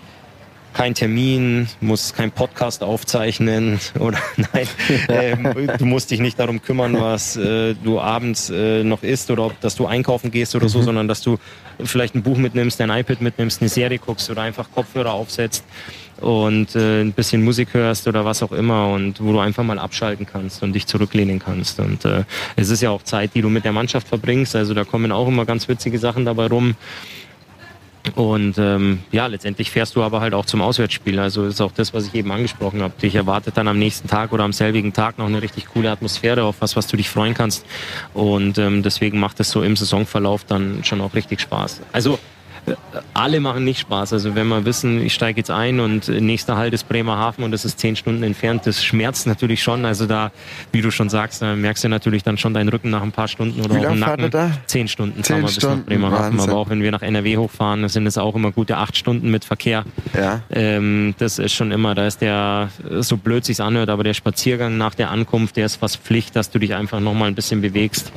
keinen 0.74 0.94
Termin, 0.94 1.68
musst 1.80 2.16
keinen 2.16 2.32
Podcast 2.32 2.82
aufzeichnen 2.82 3.80
oder 3.98 4.18
nein, 4.36 4.68
ähm, 5.08 5.68
du 5.78 5.86
musst 5.86 6.10
dich 6.10 6.20
nicht 6.20 6.38
darum 6.38 6.60
kümmern, 6.60 7.00
was 7.00 7.36
äh, 7.36 7.74
du 7.74 8.00
abends 8.00 8.50
äh, 8.50 8.84
noch 8.84 9.02
isst 9.02 9.30
oder 9.30 9.46
ob, 9.46 9.60
dass 9.60 9.76
du 9.76 9.86
einkaufen 9.86 10.30
gehst 10.30 10.54
oder 10.54 10.68
so, 10.68 10.80
mhm. 10.80 10.84
sondern 10.84 11.08
dass 11.08 11.22
du 11.22 11.38
vielleicht 11.82 12.14
ein 12.14 12.22
Buch 12.22 12.36
mitnimmst, 12.36 12.78
dein 12.78 12.90
iPad 12.90 13.20
mitnimmst, 13.20 13.62
eine 13.62 13.68
Serie 13.68 13.98
guckst 13.98 14.28
oder 14.30 14.42
einfach 14.42 14.68
Kopfhörer 14.74 15.12
aufsetzt 15.12 15.64
und 16.20 16.74
äh, 16.76 17.02
ein 17.02 17.12
bisschen 17.12 17.42
Musik 17.42 17.74
hörst 17.74 18.06
oder 18.06 18.24
was 18.24 18.42
auch 18.42 18.52
immer 18.52 18.88
und 18.88 19.22
wo 19.22 19.32
du 19.32 19.40
einfach 19.40 19.64
mal 19.64 19.78
abschalten 19.78 20.26
kannst 20.26 20.62
und 20.62 20.72
dich 20.72 20.86
zurücklehnen 20.86 21.38
kannst. 21.38 21.80
Und 21.80 22.04
äh, 22.04 22.24
es 22.56 22.70
ist 22.70 22.80
ja 22.80 22.90
auch 22.90 23.02
Zeit, 23.02 23.34
die 23.34 23.42
du 23.42 23.48
mit 23.48 23.64
der 23.64 23.72
Mannschaft 23.72 24.08
verbringst. 24.08 24.56
Also 24.56 24.74
da 24.74 24.84
kommen 24.84 25.12
auch 25.12 25.28
immer 25.28 25.44
ganz 25.44 25.68
witzige 25.68 25.98
Sachen 25.98 26.24
dabei 26.24 26.46
rum. 26.46 26.76
Und 28.14 28.58
ähm, 28.58 29.00
ja, 29.12 29.26
letztendlich 29.26 29.70
fährst 29.70 29.96
du 29.96 30.02
aber 30.02 30.20
halt 30.20 30.34
auch 30.34 30.44
zum 30.44 30.60
Auswärtsspiel. 30.60 31.18
Also 31.18 31.46
ist 31.46 31.60
auch 31.60 31.72
das, 31.72 31.94
was 31.94 32.06
ich 32.06 32.14
eben 32.14 32.30
angesprochen 32.30 32.82
habe. 32.82 32.94
Dich 33.00 33.14
erwartet 33.14 33.56
dann 33.56 33.66
am 33.66 33.78
nächsten 33.78 34.08
Tag 34.08 34.32
oder 34.32 34.44
am 34.44 34.52
selbigen 34.52 34.92
Tag 34.92 35.18
noch 35.18 35.26
eine 35.26 35.40
richtig 35.40 35.66
coole 35.66 35.90
Atmosphäre, 35.90 36.44
auf 36.44 36.56
was, 36.60 36.76
was 36.76 36.86
du 36.86 36.96
dich 36.96 37.08
freuen 37.08 37.34
kannst. 37.34 37.64
Und 38.12 38.58
ähm, 38.58 38.82
deswegen 38.82 39.18
macht 39.18 39.40
es 39.40 39.50
so 39.50 39.62
im 39.62 39.74
Saisonverlauf 39.74 40.44
dann 40.44 40.84
schon 40.84 41.00
auch 41.00 41.14
richtig 41.14 41.40
Spaß. 41.40 41.80
Also 41.92 42.18
alle 43.12 43.40
machen 43.40 43.64
nicht 43.64 43.80
Spaß. 43.80 44.12
Also 44.12 44.34
wenn 44.34 44.48
wir 44.48 44.64
wissen, 44.64 45.00
ich 45.04 45.14
steige 45.14 45.38
jetzt 45.40 45.50
ein 45.50 45.80
und 45.80 46.08
nächster 46.08 46.56
Halt 46.56 46.74
ist 46.74 46.88
Bremerhaven 46.88 47.44
und 47.44 47.50
das 47.50 47.64
ist 47.64 47.78
zehn 47.78 47.96
Stunden 47.96 48.22
entfernt, 48.22 48.66
das 48.66 48.82
schmerzt 48.82 49.26
natürlich 49.26 49.62
schon. 49.62 49.84
Also 49.84 50.06
da, 50.06 50.32
wie 50.72 50.80
du 50.80 50.90
schon 50.90 51.08
sagst, 51.08 51.42
da 51.42 51.54
merkst 51.54 51.84
du 51.84 51.88
natürlich 51.88 52.22
dann 52.22 52.38
schon 52.38 52.54
deinen 52.54 52.68
Rücken 52.68 52.90
nach 52.90 53.02
ein 53.02 53.12
paar 53.12 53.28
Stunden 53.28 53.60
oder 53.60 53.80
wie 53.80 53.86
auch 53.86 53.92
im 53.92 54.00
Nacken. 54.00 54.30
Da? 54.30 54.50
Zehn 54.66 54.88
Stunden 54.88 55.22
zehn 55.22 55.36
fahren 55.36 55.42
wir 55.42 55.46
bis 55.46 55.56
Stunden, 55.56 55.78
nach 55.78 55.86
Bremerhaven. 55.86 56.38
Wahnsinn. 56.38 56.50
Aber 56.50 56.58
auch 56.58 56.70
wenn 56.70 56.82
wir 56.82 56.90
nach 56.90 57.02
NRW 57.02 57.36
hochfahren, 57.36 57.88
sind 57.88 58.06
es 58.06 58.18
auch 58.18 58.34
immer 58.34 58.52
gute 58.52 58.76
acht 58.76 58.96
Stunden 58.96 59.30
mit 59.30 59.44
Verkehr. 59.44 59.84
Ja. 60.14 60.40
Ähm, 60.50 61.14
das 61.18 61.38
ist 61.38 61.52
schon 61.52 61.72
immer, 61.72 61.94
da 61.94 62.06
ist 62.06 62.20
der, 62.20 62.70
so 63.00 63.16
blöd 63.16 63.44
sich's 63.44 63.60
anhört, 63.60 63.90
aber 63.90 64.04
der 64.04 64.14
Spaziergang 64.14 64.78
nach 64.78 64.94
der 64.94 65.10
Ankunft, 65.10 65.56
der 65.56 65.66
ist 65.66 65.76
fast 65.76 65.98
Pflicht, 65.98 66.36
dass 66.36 66.50
du 66.50 66.58
dich 66.58 66.74
einfach 66.74 67.00
nochmal 67.00 67.28
ein 67.28 67.34
bisschen 67.34 67.60
bewegst. 67.60 68.12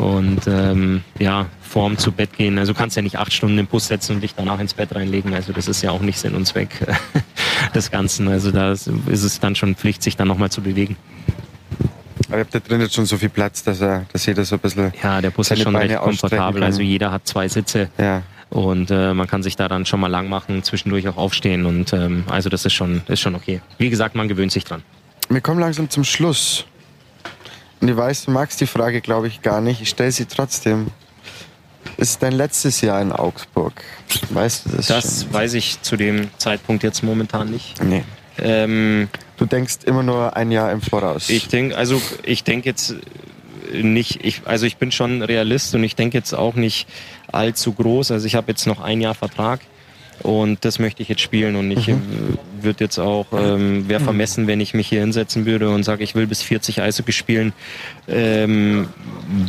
Und 0.00 0.46
ähm, 0.46 1.02
ja, 1.18 1.46
vorm 1.60 1.98
zu 1.98 2.10
Bett 2.10 2.32
gehen. 2.32 2.58
Also 2.58 2.72
du 2.72 2.78
kannst 2.78 2.96
ja 2.96 3.02
nicht 3.02 3.18
acht 3.18 3.34
Stunden 3.34 3.58
im 3.58 3.66
Bus 3.66 3.88
setzen 3.88 4.14
und 4.14 4.22
dich 4.22 4.34
danach 4.34 4.58
ins 4.58 4.72
Bett 4.72 4.94
reinlegen. 4.94 5.34
Also 5.34 5.52
das 5.52 5.68
ist 5.68 5.82
ja 5.82 5.90
auch 5.90 6.00
nicht 6.00 6.18
Sinn 6.18 6.34
und 6.34 6.46
Zweck 6.46 6.70
des 7.74 7.90
Ganzen. 7.90 8.26
Also 8.28 8.50
da 8.50 8.72
ist 8.72 8.88
es 8.88 9.40
dann 9.40 9.56
schon 9.56 9.74
Pflicht, 9.74 10.02
sich 10.02 10.16
dann 10.16 10.26
nochmal 10.26 10.50
zu 10.50 10.62
bewegen. 10.62 10.96
Aber 12.28 12.38
ihr 12.38 12.44
habt 12.44 12.54
da 12.54 12.60
drin 12.60 12.80
jetzt 12.80 12.94
schon 12.94 13.04
so 13.04 13.18
viel 13.18 13.28
Platz, 13.28 13.62
dass, 13.62 13.82
er, 13.82 14.06
dass 14.10 14.24
jeder 14.24 14.42
so 14.46 14.56
ein 14.56 14.60
bisschen. 14.60 14.90
Ja, 15.02 15.20
der 15.20 15.30
Bus 15.30 15.50
ist 15.50 15.60
schon 15.62 15.74
Beine 15.74 15.90
recht 15.90 16.00
komfortabel. 16.02 16.62
Also 16.62 16.80
jeder 16.80 17.12
hat 17.12 17.26
zwei 17.26 17.48
Sitze. 17.48 17.90
Ja. 17.98 18.22
Und 18.48 18.90
äh, 18.90 19.12
man 19.12 19.26
kann 19.26 19.42
sich 19.42 19.56
da 19.56 19.68
dann 19.68 19.84
schon 19.84 20.00
mal 20.00 20.08
lang 20.08 20.30
machen, 20.30 20.62
zwischendurch 20.62 21.08
auch 21.08 21.18
aufstehen. 21.18 21.66
Und 21.66 21.92
ähm, 21.92 22.24
also 22.30 22.48
das 22.48 22.64
ist 22.64 22.72
schon, 22.72 23.02
ist 23.06 23.20
schon 23.20 23.34
okay. 23.34 23.60
Wie 23.76 23.90
gesagt, 23.90 24.14
man 24.14 24.28
gewöhnt 24.28 24.50
sich 24.50 24.64
dran. 24.64 24.82
Wir 25.28 25.42
kommen 25.42 25.60
langsam 25.60 25.90
zum 25.90 26.04
Schluss. 26.04 26.64
Und 27.80 27.88
ich 27.88 27.96
weiß, 27.96 28.26
du 28.26 28.30
magst 28.30 28.60
die 28.60 28.66
Frage, 28.66 29.00
glaube 29.00 29.28
ich, 29.28 29.42
gar 29.42 29.60
nicht. 29.60 29.80
Ich 29.80 29.88
stelle 29.88 30.12
sie 30.12 30.26
trotzdem. 30.26 30.88
Es 31.96 32.10
ist 32.10 32.22
dein 32.22 32.32
letztes 32.32 32.80
Jahr 32.82 33.00
in 33.00 33.12
Augsburg. 33.12 33.82
Weißt 34.30 34.66
du 34.66 34.76
das? 34.76 34.86
Das 34.86 35.22
schon? 35.22 35.32
weiß 35.32 35.54
ich 35.54 35.80
zu 35.82 35.96
dem 35.96 36.28
Zeitpunkt 36.38 36.82
jetzt 36.82 37.02
momentan 37.02 37.50
nicht. 37.50 37.82
Nee. 37.82 38.04
Ähm, 38.38 39.08
du 39.38 39.46
denkst 39.46 39.78
immer 39.84 40.02
nur 40.02 40.36
ein 40.36 40.50
Jahr 40.50 40.72
im 40.72 40.82
Voraus. 40.82 41.30
Ich 41.30 41.48
denke, 41.48 41.76
also 41.76 42.00
ich 42.22 42.44
denke 42.44 42.68
jetzt 42.68 42.94
nicht, 43.72 44.24
ich, 44.24 44.42
also 44.46 44.66
ich 44.66 44.76
bin 44.76 44.92
schon 44.92 45.22
Realist 45.22 45.74
und 45.74 45.84
ich 45.84 45.96
denke 45.96 46.18
jetzt 46.18 46.34
auch 46.34 46.54
nicht 46.54 46.86
allzu 47.32 47.72
groß. 47.72 48.10
Also 48.10 48.26
ich 48.26 48.34
habe 48.34 48.50
jetzt 48.50 48.66
noch 48.66 48.80
ein 48.80 49.00
Jahr 49.00 49.14
Vertrag. 49.14 49.60
Und 50.22 50.64
das 50.64 50.78
möchte 50.78 51.02
ich 51.02 51.08
jetzt 51.08 51.22
spielen 51.22 51.56
und 51.56 51.70
ich 51.70 51.88
mhm. 51.88 52.38
würde 52.60 52.84
jetzt 52.84 52.98
auch, 52.98 53.26
ähm, 53.32 53.88
wäre 53.88 54.00
vermessen, 54.00 54.46
wenn 54.46 54.60
ich 54.60 54.74
mich 54.74 54.88
hier 54.88 55.00
hinsetzen 55.00 55.46
würde 55.46 55.70
und 55.70 55.82
sage, 55.82 56.04
ich 56.04 56.14
will 56.14 56.26
bis 56.26 56.42
40 56.42 56.82
Eishockey 56.82 57.12
spielen, 57.12 57.52
ähm, 58.06 58.88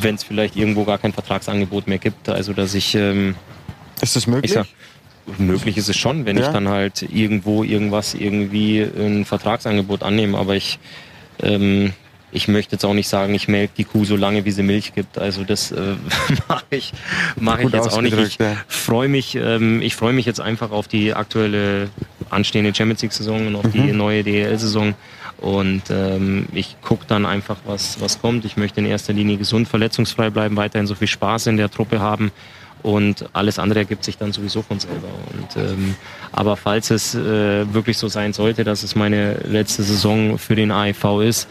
wenn 0.02 0.16
es 0.16 0.24
vielleicht 0.24 0.56
irgendwo 0.56 0.86
gar 0.86 0.98
kein 0.98 1.12
Vertragsangebot 1.12 1.88
mehr 1.88 1.98
gibt. 1.98 2.30
Also 2.30 2.54
dass 2.54 2.74
ich... 2.74 2.96
Ähm, 2.96 3.36
ist 4.02 4.16
das 4.16 4.28
möglich? 4.28 4.58
Möglich 5.38 5.78
ist 5.78 5.88
es 5.88 5.98
schon, 5.98 6.26
wenn 6.26 6.38
ja. 6.38 6.48
ich 6.48 6.54
dann 6.54 6.68
halt 6.68 7.04
irgendwo 7.04 7.64
irgendwas 7.64 8.14
irgendwie 8.14 8.82
ein 8.82 9.26
Vertragsangebot 9.26 10.04
annehme, 10.04 10.38
aber 10.38 10.56
ich 10.56 10.80
ähm, 11.44 11.94
ich 12.32 12.48
möchte 12.48 12.74
jetzt 12.74 12.86
auch 12.86 12.94
nicht 12.94 13.08
sagen, 13.08 13.34
ich 13.34 13.48
melke 13.48 13.74
die 13.78 13.84
Kuh 13.84 14.06
so 14.06 14.16
lange, 14.16 14.46
wie 14.46 14.52
sie 14.52 14.64
Milch 14.64 14.94
gibt. 14.94 15.18
Also 15.18 15.44
das 15.44 15.72
äh, 15.72 15.96
mache 16.48 16.66
ich, 16.70 16.94
mach 17.36 17.60
ich 17.60 17.72
jetzt 17.72 17.92
auch 17.92 18.02
nicht. 18.02 18.18
Ich 18.18 18.38
freue 18.68 19.08
mich, 19.08 19.36
ähm, 19.36 19.82
ich 19.82 19.96
freue 19.96 20.14
mich 20.14 20.26
jetzt 20.26 20.40
einfach 20.40 20.72
auf 20.72 20.88
die 20.88 21.14
aktuelle 21.14 21.90
anstehende 22.30 22.74
Champions 22.74 23.02
League 23.02 23.14
Saison 23.14 23.48
und 23.48 23.56
auf 23.56 23.66
mhm. 23.66 23.72
die 23.72 23.92
neue 23.92 24.24
DEL 24.24 24.58
Saison 24.58 24.94
Und 25.40 25.84
ähm, 25.90 26.48
ich 26.54 26.78
gucke 26.82 27.06
dann 27.08 27.26
einfach, 27.26 27.58
was, 27.66 28.00
was 28.00 28.22
kommt. 28.22 28.46
Ich 28.46 28.58
möchte 28.58 28.80
in 28.80 28.86
erster 28.86 29.14
Linie 29.14 29.38
gesund, 29.38 29.68
verletzungsfrei 29.68 30.30
bleiben, 30.30 30.56
weiterhin 30.56 30.88
so 30.88 30.96
viel 30.96 31.08
Spaß 31.08 31.48
in 31.48 31.58
der 31.58 31.70
Truppe 31.70 32.00
haben 32.00 32.32
und 32.84 33.26
alles 33.34 33.60
andere 33.60 33.80
ergibt 33.80 34.04
sich 34.04 34.18
dann 34.18 34.32
sowieso 34.32 34.62
von 34.62 34.80
selber. 34.80 35.08
Und, 35.34 35.58
ähm, 35.58 35.96
aber 36.32 36.58
falls 36.58 36.92
es 36.92 37.16
äh, 37.16 37.74
wirklich 37.74 37.98
so 37.98 38.08
sein 38.08 38.34
sollte, 38.34 38.64
dass 38.64 38.84
es 38.84 38.96
meine 38.96 39.34
letzte 39.46 39.84
Saison 39.84 40.38
für 40.38 40.56
den 40.56 40.72
AEV 40.72 41.22
ist, 41.22 41.48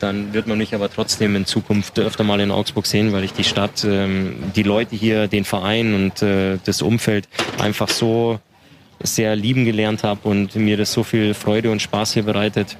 dann 0.00 0.34
wird 0.34 0.46
man 0.46 0.58
mich 0.58 0.74
aber 0.74 0.90
trotzdem 0.90 1.36
in 1.36 1.46
Zukunft 1.46 1.98
öfter 1.98 2.24
mal 2.24 2.40
in 2.40 2.50
Augsburg 2.50 2.86
sehen, 2.86 3.12
weil 3.12 3.24
ich 3.24 3.32
die 3.32 3.44
Stadt, 3.44 3.84
ähm, 3.84 4.36
die 4.54 4.62
Leute 4.62 4.96
hier, 4.96 5.28
den 5.28 5.44
Verein 5.44 5.94
und 5.94 6.22
äh, 6.22 6.58
das 6.64 6.82
Umfeld 6.82 7.28
einfach 7.58 7.88
so 7.88 8.40
sehr 9.02 9.36
lieben 9.36 9.64
gelernt 9.64 10.02
habe 10.02 10.28
und 10.28 10.56
mir 10.56 10.76
das 10.76 10.92
so 10.92 11.02
viel 11.02 11.34
Freude 11.34 11.70
und 11.70 11.82
Spaß 11.82 12.14
hier 12.14 12.22
bereitet, 12.22 12.76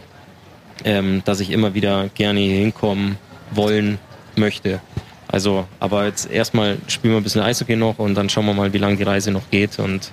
ähm, 0.85 1.23
dass 1.25 1.41
ich 1.41 1.51
immer 1.51 1.75
wieder 1.75 2.09
gerne 2.15 2.41
hier 2.41 2.57
hinkommen 2.57 3.17
wollen 3.51 3.99
möchte. 4.37 4.81
Also, 5.29 5.67
aber 5.81 6.07
jetzt 6.07 6.31
erstmal 6.31 6.79
spielen 6.87 7.15
wir 7.15 7.21
ein 7.21 7.25
bisschen 7.25 7.43
Eishockey 7.43 7.77
noch 7.77 7.99
und 7.99 8.15
dann 8.15 8.29
schauen 8.29 8.47
wir 8.47 8.55
mal, 8.55 8.73
wie 8.73 8.79
lange 8.79 8.97
die 8.97 9.03
Reise 9.03 9.31
noch 9.31 9.49
geht. 9.51 9.79
Und, 9.79 10.11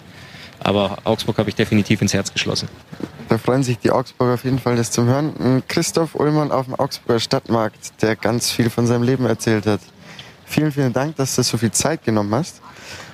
aber 0.60 0.97
Augsburg 1.04 1.38
habe 1.38 1.50
ich 1.50 1.56
definitiv 1.56 2.02
ins 2.02 2.13
Herz 2.13 2.32
geschlossen. 2.32 2.69
Da 3.30 3.38
freuen 3.38 3.63
sich 3.63 3.78
die 3.80 3.91
Augsburger 3.91 4.34
auf 4.34 4.43
jeden 4.43 4.60
Fall, 4.60 4.76
das 4.76 4.91
zu 4.91 5.06
hören. 5.06 5.63
Christoph 5.67 6.15
Ullmann 6.15 6.52
auf 6.52 6.65
dem 6.65 6.76
Augsburger 6.76 7.19
Stadtmarkt, 7.19 8.02
der 8.02 8.15
ganz 8.15 8.52
viel 8.52 8.69
von 8.69 8.88
seinem 8.88 9.04
Leben 9.04 9.26
erzählt 9.26 9.65
hat. 9.65 9.80
Vielen, 10.45 10.71
vielen 10.71 10.91
Dank, 10.91 11.15
dass 11.15 11.36
du 11.36 11.43
so 11.43 11.58
viel 11.58 11.71
Zeit 11.71 12.04
genommen 12.04 12.34
hast. 12.36 12.62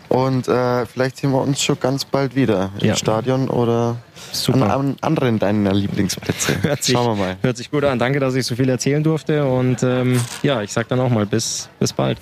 Und 0.10 0.48
äh, 0.48 0.86
vielleicht 0.86 1.18
sehen 1.18 1.32
wir 1.32 1.42
uns 1.42 1.62
schon 1.62 1.80
ganz 1.80 2.06
bald 2.06 2.36
wieder 2.36 2.72
im 2.80 2.88
ja. 2.88 2.96
Stadion 2.96 3.50
oder 3.50 3.98
Super. 4.32 4.64
An, 4.64 4.72
an 4.72 4.96
anderen 5.02 5.40
deiner 5.40 5.74
Lieblingsplätze. 5.74 6.58
Hört 6.62 6.84
sich, 6.84 6.94
Schauen 6.94 7.18
wir 7.18 7.26
mal. 7.26 7.38
Hört 7.42 7.58
sich 7.58 7.72
gut 7.72 7.84
an. 7.84 8.00
Danke, 8.00 8.20
dass 8.20 8.36
ich 8.36 8.46
so 8.46 8.56
viel 8.56 8.70
erzählen 8.70 9.04
durfte. 9.04 9.46
Und 9.46 9.84
ähm, 9.84 10.20
ja, 10.44 10.62
ich 10.62 10.74
sag 10.74 10.88
dann 10.88 11.00
auch 11.00 11.10
mal 11.10 11.26
bis, 11.26 11.70
bis 11.80 11.94
bald. 11.94 12.18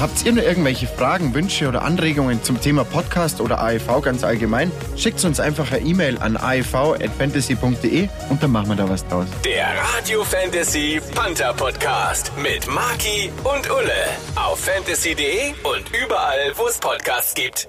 Habt 0.00 0.24
ihr 0.24 0.32
nur 0.32 0.44
irgendwelche 0.44 0.86
Fragen, 0.86 1.34
Wünsche 1.34 1.68
oder 1.68 1.82
Anregungen 1.82 2.42
zum 2.42 2.60
Thema 2.60 2.84
Podcast 2.84 3.40
oder 3.40 3.60
AEV 3.60 4.02
ganz 4.02 4.24
allgemein? 4.24 4.70
Schickt 4.96 5.24
uns 5.24 5.40
einfach 5.40 5.70
eine 5.72 5.80
E-Mail 5.84 6.18
an 6.18 6.36
aev.fantasy.de 6.36 8.08
und 8.28 8.42
dann 8.42 8.50
machen 8.52 8.68
wir 8.68 8.76
da 8.76 8.88
was 8.88 9.06
draus. 9.08 9.26
Der 9.44 9.66
Radio 9.94 10.24
Fantasy 10.24 11.00
Panther 11.14 11.52
Podcast 11.54 12.32
mit 12.42 12.66
Marki 12.72 13.30
und 13.44 13.70
Ulle 13.70 13.92
auf 14.36 14.58
fantasy.de 14.60 15.50
und 15.62 15.84
überall, 16.02 16.52
wo 16.56 16.66
es 16.66 16.78
Podcasts 16.78 17.34
gibt. 17.34 17.68